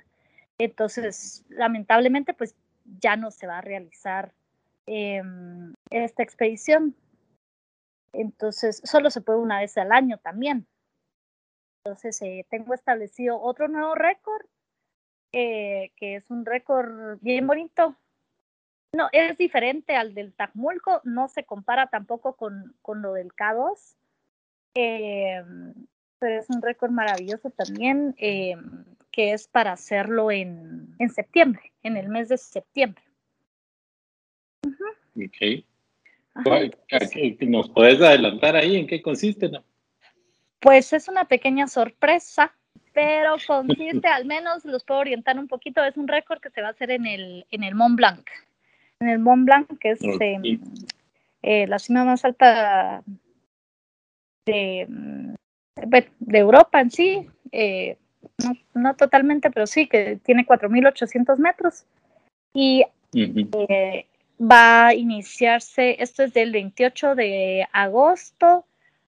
Entonces, 0.59 1.45
lamentablemente, 1.49 2.35
pues 2.35 2.57
ya 3.01 3.17
no 3.17 3.31
se 3.31 3.47
va 3.47 3.59
a 3.59 3.63
realizar 3.63 4.33
em, 4.87 5.75
esta 5.91 6.23
expedición. 6.23 6.97
Entonces, 8.13 8.81
solo 8.85 9.11
se 9.11 9.21
puede 9.21 9.39
una 9.39 9.61
vez 9.61 9.79
al 9.79 9.93
año 9.93 10.19
también. 10.19 10.67
Entonces, 11.85 12.21
eh, 12.23 12.45
tengo 12.51 12.75
establecido 12.75 13.41
otro 13.41 13.69
nuevo 13.69 13.95
récord, 13.95 14.47
eh, 15.33 15.93
que 15.97 16.17
es 16.17 16.31
un 16.31 16.45
récord 16.45 17.19
bien 17.21 17.47
bonito. 17.47 17.97
No, 18.93 19.09
es 19.13 19.37
diferente 19.37 19.97
al 19.97 20.15
del 20.15 20.33
Tajmulco, 20.33 21.01
no 21.05 21.29
se 21.29 21.45
compara 21.45 21.89
tampoco 21.89 22.37
con, 22.37 22.75
con 22.81 23.03
lo 23.03 23.13
del 23.13 23.29
K2, 23.29 23.97
eh, 24.75 25.43
pero 26.19 26.41
es 26.41 26.49
un 26.49 26.63
récord 26.63 26.91
maravilloso 26.91 27.51
también, 27.51 28.15
que 28.15 29.33
es 29.33 29.47
para 29.47 29.73
hacerlo 29.73 30.31
en, 30.31 30.95
en, 30.99 31.11
septiembre, 31.11 31.73
en 31.83 31.97
el 31.97 32.09
mes 32.09 32.29
de 32.29 32.39
septiembre. 32.39 33.03
Ok. 35.17 35.65
¿Nos 37.41 37.71
puedes 37.71 38.01
adelantar 38.01 38.57
ahí 38.57 38.77
en 38.77 38.87
qué 38.87 39.03
consiste? 39.03 39.49
No? 39.49 39.65
Pues 40.61 40.93
es 40.93 41.09
una 41.09 41.27
pequeña 41.27 41.67
sorpresa, 41.67 42.55
pero 42.93 43.37
consiste, 43.47 44.09
al 44.09 44.25
menos 44.25 44.65
los 44.65 44.85
puedo 44.85 45.01
orientar 45.01 45.39
un 45.39 45.49
poquito, 45.49 45.85
es 45.85 45.97
un 45.97 46.09
récord 46.09 46.41
que 46.41 46.51
se 46.51 46.63
va 46.63 46.69
a 46.69 46.71
hacer 46.73 46.91
en 46.91 47.07
el, 47.07 47.47
en 47.51 47.65
el 47.65 47.75
Mont 47.75 47.97
Blanc. 47.97 48.29
En 49.01 49.09
el 49.09 49.19
Mont 49.19 49.45
Blanc, 49.45 49.79
que 49.79 49.93
es 49.93 50.01
eh, 51.43 51.67
la 51.67 51.79
cima 51.79 52.05
más 52.05 52.25
alta 52.25 53.03
de, 54.45 54.87
mm, 54.89 55.35
de 56.19 56.39
Europa 56.39 56.81
en 56.81 56.91
sí, 56.91 57.29
eh, 57.53 57.97
no, 58.75 58.97
totalmente, 58.97 59.51
pero 59.51 59.67
sí, 59.67 59.87
que 59.87 60.19
tiene 60.25 60.47
4.800 60.47 61.39
metros. 61.39 61.85
Y 62.53 62.85
eh, 63.15 64.07
va 64.41 64.89
a 64.89 64.95
iniciarse, 64.95 65.97
esto 66.03 66.25
es 66.25 66.33
del 66.33 66.53
28 66.53 67.15
de 67.15 67.67
agosto 67.73 68.65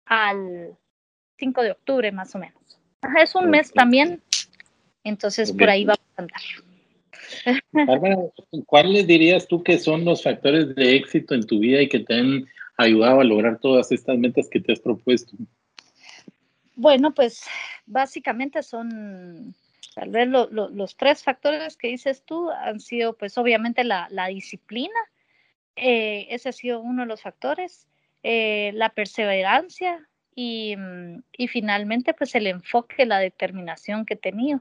al 0.05 0.77
5 1.39 1.63
de 1.63 1.71
octubre 1.73 2.13
más 2.13 2.35
o 2.35 2.39
menos. 2.39 2.79
es 3.21 3.35
un 3.35 3.51
mes 3.51 3.73
también, 3.73 4.23
entonces 5.05 5.53
por 5.53 5.69
ahí 5.69 5.85
vamos 5.85 6.01
a 6.17 6.23
andar. 6.23 6.41
Bárbara, 7.73 8.17
¿cuáles 8.67 9.07
dirías 9.07 9.47
tú 9.47 9.63
que 9.63 9.79
son 9.79 10.05
los 10.05 10.23
factores 10.23 10.75
de 10.75 10.97
éxito 10.97 11.35
en 11.35 11.47
tu 11.47 11.59
vida 11.59 11.83
y 11.83 11.89
que 11.89 12.01
te 12.01 12.15
han 12.15 12.47
ayudado 12.77 13.21
a 13.21 13.25
lograr 13.25 13.59
todas 13.59 13.91
estas 13.93 14.19
metas 14.19 14.49
que 14.49 14.61
te 14.61 14.73
has 14.73 14.81
propuesto? 14.81 15.37
Bueno, 16.75 17.15
pues 17.15 17.45
básicamente 17.87 18.63
son 18.63 19.55
tal 19.95 20.11
vez 20.11 20.29
los 20.29 20.97
tres 20.97 21.23
factores 21.23 21.77
que 21.77 21.89
dices 21.89 22.23
tú 22.27 22.51
han 22.51 22.81
sido 22.81 23.15
pues 23.17 23.39
obviamente 23.39 23.83
la, 23.83 24.27
disciplina, 24.29 24.99
eh, 25.75 26.27
ese 26.31 26.51
ha 26.51 26.53
sido 26.53 26.81
uno 26.81 27.03
de 27.03 27.09
los 27.09 27.23
factores, 27.23 27.87
eh, 28.23 28.73
la 28.75 28.91
perseverancia, 28.91 30.07
y, 30.39 30.77
y 31.33 31.49
finalmente 31.49 32.13
pues 32.13 32.35
el 32.35 32.47
enfoque, 32.47 33.07
la 33.07 33.19
determinación 33.19 34.05
que 34.05 34.15
he 34.15 34.19
tenido. 34.19 34.61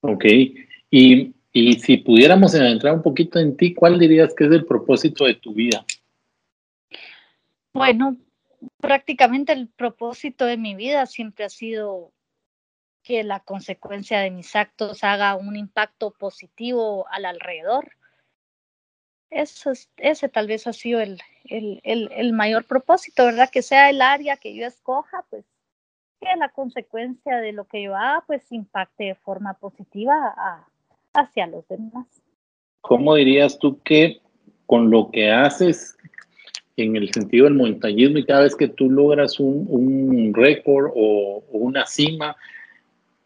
Ok, 0.00 0.24
y, 0.90 1.34
y 1.52 1.74
si 1.74 1.98
pudiéramos 1.98 2.54
entrar 2.54 2.94
un 2.94 3.02
poquito 3.02 3.38
en 3.38 3.56
ti, 3.56 3.74
¿cuál 3.74 3.98
dirías 3.98 4.34
que 4.34 4.44
es 4.44 4.52
el 4.52 4.64
propósito 4.64 5.24
de 5.24 5.34
tu 5.34 5.52
vida? 5.52 5.84
Bueno, 7.72 8.16
prácticamente 8.78 9.52
el 9.52 9.68
propósito 9.68 10.44
de 10.44 10.56
mi 10.56 10.74
vida 10.74 11.06
siempre 11.06 11.44
ha 11.44 11.48
sido 11.48 12.12
que 13.02 13.24
la 13.24 13.40
consecuencia 13.40 14.20
de 14.20 14.30
mis 14.30 14.54
actos 14.54 15.02
haga 15.04 15.34
un 15.36 15.56
impacto 15.56 16.10
positivo 16.10 17.06
al 17.10 17.24
alrededor. 17.24 17.92
Eso 19.30 19.72
ese 19.96 20.28
tal 20.28 20.46
vez 20.46 20.66
ha 20.66 20.72
sido 20.72 21.00
el, 21.00 21.20
el, 21.44 21.80
el, 21.84 22.32
mayor 22.32 22.66
propósito, 22.66 23.24
¿verdad? 23.24 23.50
Que 23.50 23.62
sea 23.62 23.90
el 23.90 24.02
área 24.02 24.36
que 24.36 24.54
yo 24.54 24.66
escoja, 24.66 25.24
pues 25.30 25.44
que 26.20 26.34
la 26.36 26.48
consecuencia 26.48 27.38
de 27.38 27.52
lo 27.52 27.66
que 27.66 27.82
yo 27.82 27.94
haga, 27.94 28.24
pues 28.26 28.50
impacte 28.50 29.04
de 29.04 29.14
forma 29.14 29.54
positiva 29.54 30.34
hacia 31.14 31.46
los 31.46 31.66
demás. 31.68 32.06
¿Cómo 32.80 33.14
dirías 33.14 33.58
tú 33.58 33.80
que 33.82 34.20
con 34.66 34.90
lo 34.90 35.10
que 35.10 35.30
haces 35.30 35.96
en 36.76 36.96
el 36.96 37.12
sentido 37.12 37.44
del 37.44 37.54
montañismo 37.54 38.18
y 38.18 38.24
cada 38.24 38.42
vez 38.42 38.54
que 38.54 38.68
tú 38.68 38.90
logras 38.90 39.40
un, 39.40 39.66
un 39.68 40.32
récord 40.34 40.92
o, 40.94 41.42
o, 41.50 41.58
una 41.58 41.86
cima, 41.86 42.36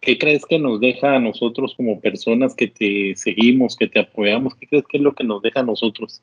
¿qué 0.00 0.18
crees 0.18 0.46
que 0.46 0.58
nos 0.58 0.80
deja 0.80 1.16
a 1.16 1.20
nosotros 1.20 1.74
como 1.76 2.00
personas 2.00 2.54
que 2.54 2.68
te 2.68 3.14
seguimos, 3.16 3.76
que 3.76 3.88
te 3.88 4.00
apoyamos? 4.00 4.54
¿Qué 4.54 4.66
crees 4.66 4.84
que 4.86 4.96
es 4.96 5.02
lo 5.02 5.14
que 5.14 5.24
nos 5.24 5.42
deja 5.42 5.60
a 5.60 5.64
nosotros? 5.64 6.22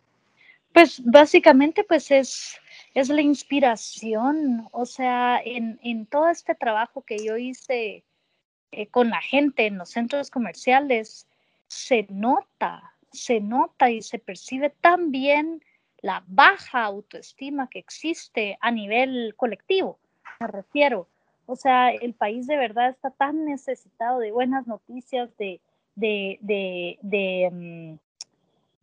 Pues 0.74 1.02
básicamente 1.06 1.84
pues 1.84 2.10
es, 2.12 2.58
es 2.94 3.10
la 3.10 3.22
inspiración, 3.22 4.68
o 4.72 4.86
sea, 4.86 5.40
en, 5.44 5.80
en 5.84 6.06
todo 6.06 6.30
este 6.30 6.56
trabajo 6.56 7.04
que 7.04 7.24
yo 7.24 7.38
hice 7.38 8.04
eh, 8.72 8.88
con 8.88 9.10
la 9.10 9.22
gente 9.22 9.66
en 9.66 9.78
los 9.78 9.90
centros 9.90 10.30
comerciales, 10.30 11.28
se 11.70 12.08
nota, 12.10 12.96
se 13.12 13.40
nota 13.40 13.90
y 13.90 14.02
se 14.02 14.20
percibe 14.20 14.72
también 14.82 15.64
la 16.02 16.24
baja 16.28 16.84
autoestima 16.84 17.70
que 17.70 17.80
existe 17.80 18.58
a 18.60 18.72
nivel 18.72 19.36
colectivo, 19.38 20.00
me 20.40 20.48
refiero. 20.48 21.08
O 21.46 21.56
sea, 21.56 21.92
el 21.92 22.14
país 22.14 22.48
de 22.48 22.58
verdad 22.58 22.90
está 22.90 23.12
tan 23.12 23.46
necesitado 23.46 24.20
de 24.20 24.32
buenas 24.32 24.68
noticias, 24.68 25.36
de, 25.38 25.62
de, 25.96 26.38
de, 26.42 27.00
de, 27.02 27.50
mm, 27.52 28.00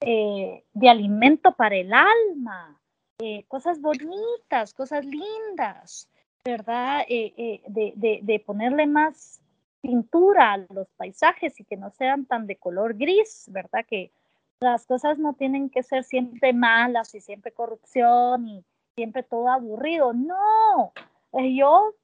eh, 0.00 0.64
de 0.74 0.88
alimento 0.88 1.52
para 1.52 1.76
el 1.76 1.92
alma, 1.92 2.80
eh, 3.18 3.44
cosas 3.48 3.80
bonitas, 3.80 4.74
cosas 4.74 5.04
lindas, 5.04 6.08
¿verdad? 6.44 7.04
Eh, 7.08 7.62
de, 7.66 8.42
ponerle 8.44 8.86
más 8.86 9.40
pintura 9.86 10.54
a 10.54 10.58
los 10.72 10.88
paisajes 10.96 11.60
y 11.60 11.64
que 11.64 11.76
no 11.76 11.90
sean 11.90 12.26
tan 12.26 12.46
de 12.46 12.56
color 12.56 12.94
gris, 12.94 13.44
¿verdad? 13.48 13.84
Que 13.86 14.10
las 14.58 14.84
cosas 14.84 15.18
no 15.18 15.34
tienen 15.34 15.70
que 15.70 15.84
ser 15.84 16.02
siempre 16.02 16.52
malas 16.52 17.14
y 17.14 17.20
siempre 17.20 17.52
corrupción 17.52 18.48
y 18.48 18.64
siempre 18.96 19.22
todo 19.22 19.48
aburrido. 19.48 20.12
No, 20.12 20.92
yo 21.32 21.94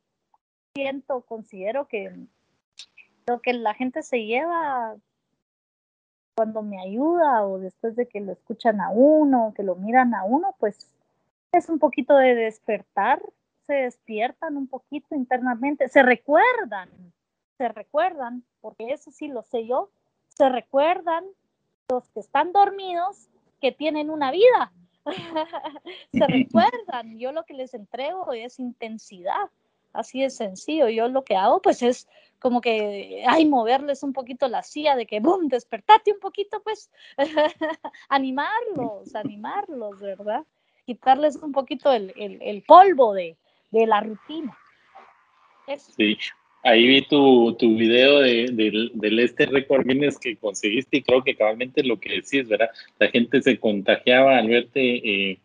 siento, 0.75 1.23
considero 1.23 1.89
que 1.89 2.15
lo 3.27 3.41
que 3.41 3.53
la 3.53 3.75
gente 3.75 4.03
se 4.03 4.25
lleva 4.25 4.95
cuando 6.37 6.63
me 6.63 6.81
ayuda 6.81 7.45
o 7.45 7.59
después 7.59 7.97
de 7.97 8.07
que 8.07 8.21
lo 8.21 8.33
escuchan 8.33 8.81
a 8.81 8.91
uno, 8.91 9.53
que 9.57 9.65
lo 9.65 9.75
miran 9.75 10.15
a 10.15 10.25
uno, 10.25 10.55
pues 10.61 10.89
es 11.51 11.69
un 11.69 11.81
poquito 11.81 12.17
de 12.17 12.35
despertar, 12.35 13.21
se 13.67 13.75
despiertan 13.75 14.57
un 14.57 14.69
poquito 14.69 15.15
internamente, 15.15 15.89
se 15.89 16.03
recuerdan, 16.03 16.89
se 17.63 17.69
recuerdan, 17.69 18.43
porque 18.61 18.93
eso 18.93 19.13
sí 19.13 19.29
lo 19.29 19.45
sé 19.45 19.69
yo, 19.69 19.89
se 20.27 20.49
recuerdan 20.49 21.25
los 21.89 22.09
que 22.09 22.19
están 22.19 22.51
dormidos 22.51 23.29
que 23.61 23.71
tienen 23.71 24.11
una 24.11 24.33
vida. 24.33 24.73
se 26.13 26.27
recuerdan, 26.27 27.21
yo 27.21 27.31
lo 27.31 27.45
que 27.45 27.55
les 27.55 27.73
entrego 27.75 28.33
es 28.33 28.59
intensidad, 28.59 29.49
así 29.93 30.23
de 30.23 30.31
sencillo. 30.31 30.89
Yo 30.89 31.07
lo 31.07 31.23
que 31.23 31.37
hago 31.37 31.63
pues 31.63 31.85
es 31.85 32.09
como 32.41 32.61
que, 32.61 33.25
ay, 33.29 33.47
moverles 33.47 34.03
un 34.03 34.13
poquito 34.13 34.49
la 34.49 34.65
silla 34.65 34.97
de 34.97 35.07
que, 35.07 35.21
boom, 35.21 35.47
despertate 35.47 36.11
un 36.13 36.19
poquito, 36.19 36.61
pues, 36.65 36.91
animarlos, 38.09 39.15
animarlos, 39.15 40.01
¿verdad? 40.01 40.45
Quitarles 40.85 41.37
un 41.37 41.53
poquito 41.53 41.93
el, 41.93 42.13
el, 42.17 42.63
polvo 42.65 43.15
de, 43.15 43.37
de, 43.71 43.87
la 43.87 44.01
rutina. 44.01 44.59
Sí, 45.79 46.19
ahí 46.63 46.87
vi 46.87 47.03
tu, 47.03 47.55
tu 47.59 47.77
video 47.77 48.21
de, 48.21 48.91
del 48.95 49.19
este 49.19 49.47
récord 49.47 49.87
Guinness 49.87 50.19
que 50.19 50.37
conseguiste 50.37 50.99
y 50.99 51.03
creo 51.03 51.23
que 51.23 51.37
cabalmente 51.37 51.83
lo 51.83 51.99
que 51.99 52.11
decís, 52.11 52.49
¿verdad? 52.49 52.71
La 52.99 53.09
gente 53.09 53.43
se 53.43 53.59
contagiaba 53.59 54.39
al 54.39 54.49
verte 54.49 55.31
eh, 55.31 55.39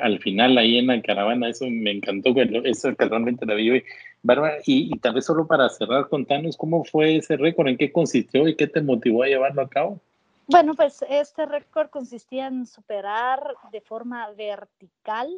al 0.00 0.18
final 0.18 0.58
ahí 0.58 0.78
en 0.78 0.88
la 0.88 1.00
caravana, 1.00 1.48
eso 1.48 1.66
me 1.68 1.90
encantó, 1.90 2.34
eso 2.64 2.94
que 2.94 3.04
realmente 3.06 3.46
la 3.46 3.54
vi 3.54 3.70
hoy. 3.70 3.84
Bárbara, 4.22 4.58
y, 4.66 4.90
tal 4.98 5.14
vez 5.14 5.24
solo 5.24 5.46
para 5.46 5.68
cerrar, 5.70 6.08
contanos 6.08 6.56
cómo 6.56 6.84
fue 6.84 7.16
ese 7.16 7.38
récord, 7.38 7.68
en 7.68 7.78
qué 7.78 7.90
consistió 7.90 8.46
y 8.46 8.54
qué 8.54 8.66
te 8.66 8.82
motivó 8.82 9.22
a 9.22 9.28
llevarlo 9.28 9.62
a 9.62 9.68
cabo. 9.68 9.98
Bueno, 10.46 10.74
pues 10.74 11.02
este 11.08 11.46
récord 11.46 11.88
consistía 11.88 12.48
en 12.48 12.66
superar 12.66 13.40
de 13.72 13.80
forma 13.80 14.28
vertical 14.32 15.30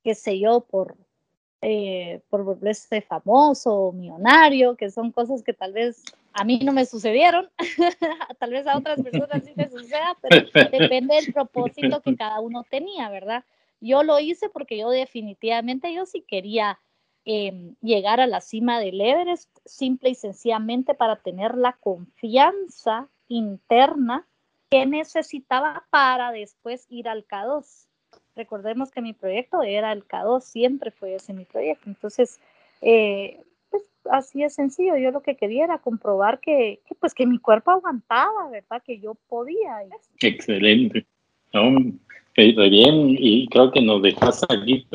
qué 0.04 0.14
sé 0.14 0.38
yo, 0.38 0.60
por, 0.60 0.98
eh, 1.60 2.20
por 2.30 2.44
volverse 2.44 3.00
famoso 3.00 3.74
o 3.74 3.92
millonario, 3.92 4.76
que 4.76 4.90
son 4.90 5.10
cosas 5.10 5.42
que 5.42 5.52
tal 5.52 5.72
vez 5.72 6.04
a 6.32 6.44
mí 6.44 6.60
no 6.60 6.72
me 6.72 6.86
sucedieron, 6.86 7.48
tal 8.38 8.50
vez 8.50 8.66
a 8.66 8.76
otras 8.76 9.02
personas 9.02 9.42
sí 9.44 9.52
les 9.56 9.72
suceda, 9.72 10.16
pero 10.22 10.46
depende 10.70 11.16
del 11.16 11.32
propósito 11.32 12.00
que 12.00 12.16
cada 12.16 12.40
uno 12.40 12.64
tenía, 12.70 13.10
¿verdad? 13.10 13.44
Yo 13.80 14.04
lo 14.04 14.20
hice 14.20 14.48
porque 14.48 14.78
yo 14.78 14.90
definitivamente, 14.90 15.92
yo 15.92 16.06
sí 16.06 16.22
quería 16.22 16.78
em, 17.24 17.74
llegar 17.80 18.20
a 18.20 18.28
la 18.28 18.40
cima 18.40 18.78
del 18.78 19.00
Everest, 19.00 19.50
simple 19.64 20.10
y 20.10 20.14
sencillamente 20.14 20.94
para 20.94 21.16
tener 21.16 21.56
la 21.56 21.72
confianza 21.72 23.08
interna 23.26 24.26
que 24.70 24.86
necesitaba 24.86 25.86
para 25.90 26.30
después 26.30 26.86
ir 26.88 27.08
al 27.08 27.26
K2. 27.26 27.87
Recordemos 28.38 28.92
que 28.92 29.02
mi 29.02 29.14
proyecto 29.14 29.64
era 29.64 29.92
el 29.92 30.06
K2, 30.06 30.42
siempre 30.42 30.92
fue 30.92 31.16
ese 31.16 31.34
mi 31.34 31.44
proyecto. 31.44 31.90
Entonces, 31.90 32.38
eh, 32.80 33.42
así 34.12 34.44
es 34.44 34.54
sencillo. 34.54 34.96
Yo 34.96 35.10
lo 35.10 35.22
que 35.22 35.36
quería 35.36 35.64
era 35.64 35.78
comprobar 35.78 36.38
que, 36.38 36.78
pues 37.00 37.14
que 37.14 37.26
mi 37.26 37.40
cuerpo 37.40 37.72
aguantaba, 37.72 38.48
¿verdad? 38.48 38.80
Que 38.86 39.00
yo 39.00 39.16
podía. 39.28 39.82
Excelente. 40.20 41.04
bien, 42.70 43.16
y 43.18 43.48
creo 43.48 43.72
que 43.72 43.82
nos 43.82 44.02
dejas 44.02 44.44
aquí 44.48 44.86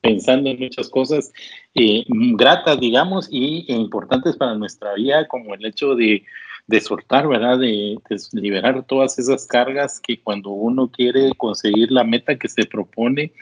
pensando 0.00 0.50
en 0.50 0.60
muchas 0.60 0.88
cosas 0.88 1.32
eh, 1.74 2.04
gratas, 2.06 2.78
digamos, 2.78 3.26
y 3.32 3.66
e 3.68 3.74
importantes 3.74 4.36
para 4.36 4.54
nuestra 4.54 4.94
vida, 4.94 5.26
como 5.26 5.54
el 5.54 5.64
hecho 5.64 5.96
de, 5.96 6.22
de 6.66 6.80
soltar, 6.80 7.28
¿verdad? 7.28 7.58
De, 7.58 7.98
liberar 8.32 8.84
todas 8.84 9.18
esas 9.18 9.46
cargas 9.46 10.00
que 10.00 10.20
cuando 10.20 10.50
uno 10.50 10.90
quiere 10.90 11.32
conseguir 11.36 11.90
la 11.90 12.04
meta 12.04 12.36
que 12.36 12.48
se 12.48 12.64
propone, 12.64 13.32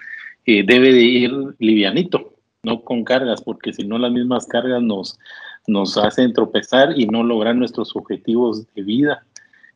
eh, 0.47 0.65
debe 0.65 0.93
de 0.93 1.03
ir 1.03 1.33
livianito, 1.59 2.35
no 2.63 2.83
con 2.83 3.05
cargas, 3.05 3.43
porque 3.43 3.73
si 3.73 3.85
no 3.85 3.99
las 3.99 4.13
mismas 4.13 4.47
cargas 4.47 4.83
nos, 4.83 5.19
nos 5.67 5.97
hacen 5.97 6.33
tropezar 6.33 6.99
y 6.99 7.07
no 7.07 7.23
lograr 7.23 7.55
nuestros 7.55 7.95
objetivos 7.95 8.67
de 8.75 8.83
vida. 8.83 9.27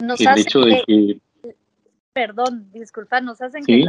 Nos 0.00 0.20
el 0.20 0.38
hecho 0.38 0.60
de 0.60 0.82
que, 0.86 1.20
Perdón, 2.14 2.70
disculpa, 2.72 3.20
nos 3.20 3.40
hacen 3.42 3.64
que, 3.64 3.84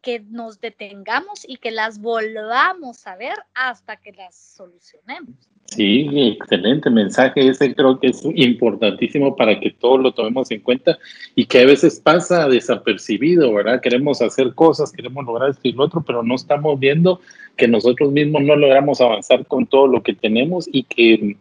que 0.00 0.20
nos 0.20 0.60
detengamos 0.60 1.46
y 1.46 1.58
que 1.58 1.70
las 1.70 2.00
volvamos 2.00 3.06
a 3.06 3.16
ver 3.16 3.36
hasta 3.54 3.98
que 3.98 4.12
las 4.12 4.34
solucionemos. 4.34 5.36
Sí, 5.66 6.08
excelente 6.14 6.88
mensaje. 6.90 7.48
Ese 7.48 7.74
creo 7.74 7.98
que 7.98 8.08
es 8.08 8.24
importantísimo 8.34 9.36
para 9.36 9.58
que 9.58 9.70
todos 9.70 10.00
lo 10.00 10.12
tomemos 10.12 10.50
en 10.50 10.60
cuenta 10.60 10.98
y 11.34 11.46
que 11.46 11.60
a 11.60 11.66
veces 11.66 12.00
pasa 12.00 12.48
desapercibido, 12.48 13.52
¿verdad? 13.52 13.80
Queremos 13.80 14.22
hacer 14.22 14.54
cosas, 14.54 14.92
queremos 14.92 15.24
lograr 15.24 15.50
esto 15.50 15.62
y 15.64 15.72
lo 15.72 15.84
otro, 15.84 16.02
pero 16.06 16.22
no 16.22 16.34
estamos 16.34 16.78
viendo 16.78 17.20
que 17.56 17.66
nosotros 17.68 18.12
mismos 18.12 18.42
no 18.42 18.54
logramos 18.54 19.00
avanzar 19.00 19.44
con 19.46 19.66
todo 19.66 19.86
lo 19.86 20.02
que 20.02 20.14
tenemos 20.14 20.68
y 20.70 20.84
que 20.84 21.36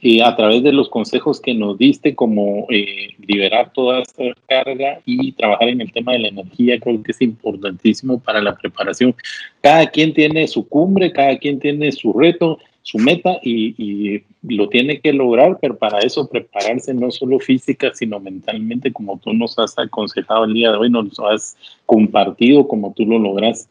eh, 0.00 0.22
a 0.22 0.36
través 0.36 0.62
de 0.62 0.72
los 0.72 0.88
consejos 0.88 1.40
que 1.40 1.54
nos 1.54 1.76
diste, 1.76 2.14
como 2.14 2.66
eh, 2.70 3.14
liberar 3.26 3.72
toda 3.72 4.00
esta 4.00 4.24
carga 4.48 5.00
y 5.04 5.32
trabajar 5.32 5.68
en 5.68 5.80
el 5.80 5.92
tema 5.92 6.12
de 6.12 6.20
la 6.20 6.28
energía, 6.28 6.78
creo 6.78 7.02
que 7.02 7.10
es 7.10 7.20
importantísimo 7.20 8.20
para 8.20 8.40
la 8.40 8.56
preparación. 8.56 9.14
Cada 9.60 9.88
quien 9.88 10.14
tiene 10.14 10.46
su 10.46 10.68
cumbre, 10.68 11.12
cada 11.12 11.36
quien 11.36 11.58
tiene 11.58 11.90
su 11.90 12.12
reto 12.12 12.58
su 12.88 12.96
meta 12.96 13.38
y, 13.42 14.22
lo 14.42 14.70
tiene 14.70 15.00
que 15.00 15.12
lograr, 15.12 15.58
pero 15.60 15.76
para 15.76 15.98
eso 15.98 16.26
prepararse 16.26 16.94
no 16.94 17.10
solo 17.10 17.38
física, 17.38 17.90
sino 17.92 18.18
mentalmente, 18.18 18.90
como 18.94 19.18
tú 19.18 19.34
nos 19.34 19.58
has 19.58 19.78
aconsejado 19.78 20.44
el 20.44 20.54
día 20.54 20.70
de 20.70 20.78
hoy, 20.78 20.88
nos 20.88 21.20
has 21.20 21.54
compartido 21.84 22.66
como 22.66 22.94
tú 22.94 23.04
lo 23.04 23.18
logras. 23.18 23.68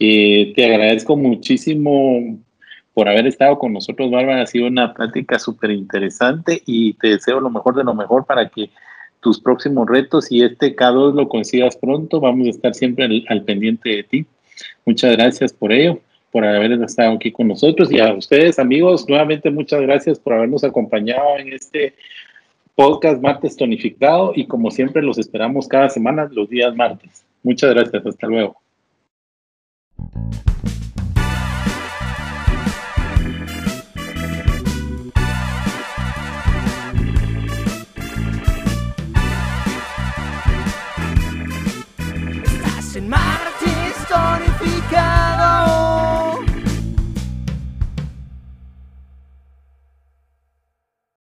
Eh, 0.00 0.52
te 0.56 0.64
agradezco 0.64 1.16
muchísimo 1.16 2.40
por 2.92 3.08
haber 3.08 3.28
estado 3.28 3.56
con 3.56 3.72
nosotros, 3.72 4.10
Bárbara. 4.10 4.42
Ha 4.42 4.46
sido 4.46 4.66
una 4.66 4.92
plática 4.94 5.38
súper 5.38 5.70
interesante 5.70 6.60
y 6.66 6.94
te 6.94 7.10
deseo 7.10 7.38
lo 7.38 7.50
mejor 7.50 7.76
de 7.76 7.84
lo 7.84 7.94
mejor 7.94 8.26
para 8.26 8.48
que 8.48 8.70
tus 9.20 9.38
próximos 9.38 9.86
retos 9.88 10.32
y 10.32 10.42
este 10.42 10.74
K2 10.74 11.14
lo 11.14 11.28
consigas 11.28 11.76
pronto. 11.76 12.18
Vamos 12.18 12.48
a 12.48 12.50
estar 12.50 12.74
siempre 12.74 13.24
al 13.28 13.44
pendiente 13.44 13.90
de 13.90 14.02
ti. 14.02 14.26
Muchas 14.84 15.12
gracias 15.12 15.52
por 15.52 15.72
ello 15.72 16.00
por 16.36 16.44
haber 16.44 16.70
estado 16.82 17.14
aquí 17.14 17.32
con 17.32 17.48
nosotros 17.48 17.90
y 17.90 17.98
a 17.98 18.12
ustedes 18.12 18.58
amigos, 18.58 19.08
nuevamente 19.08 19.48
muchas 19.50 19.80
gracias 19.80 20.18
por 20.18 20.34
habernos 20.34 20.64
acompañado 20.64 21.38
en 21.38 21.54
este 21.54 21.94
podcast 22.74 23.22
martes 23.22 23.56
tonificado 23.56 24.32
y 24.36 24.46
como 24.46 24.70
siempre 24.70 25.00
los 25.00 25.16
esperamos 25.16 25.66
cada 25.66 25.88
semana 25.88 26.28
los 26.30 26.50
días 26.50 26.76
martes. 26.76 27.24
Muchas 27.42 27.72
gracias, 27.72 28.04
hasta 28.04 28.26
luego. 28.26 28.60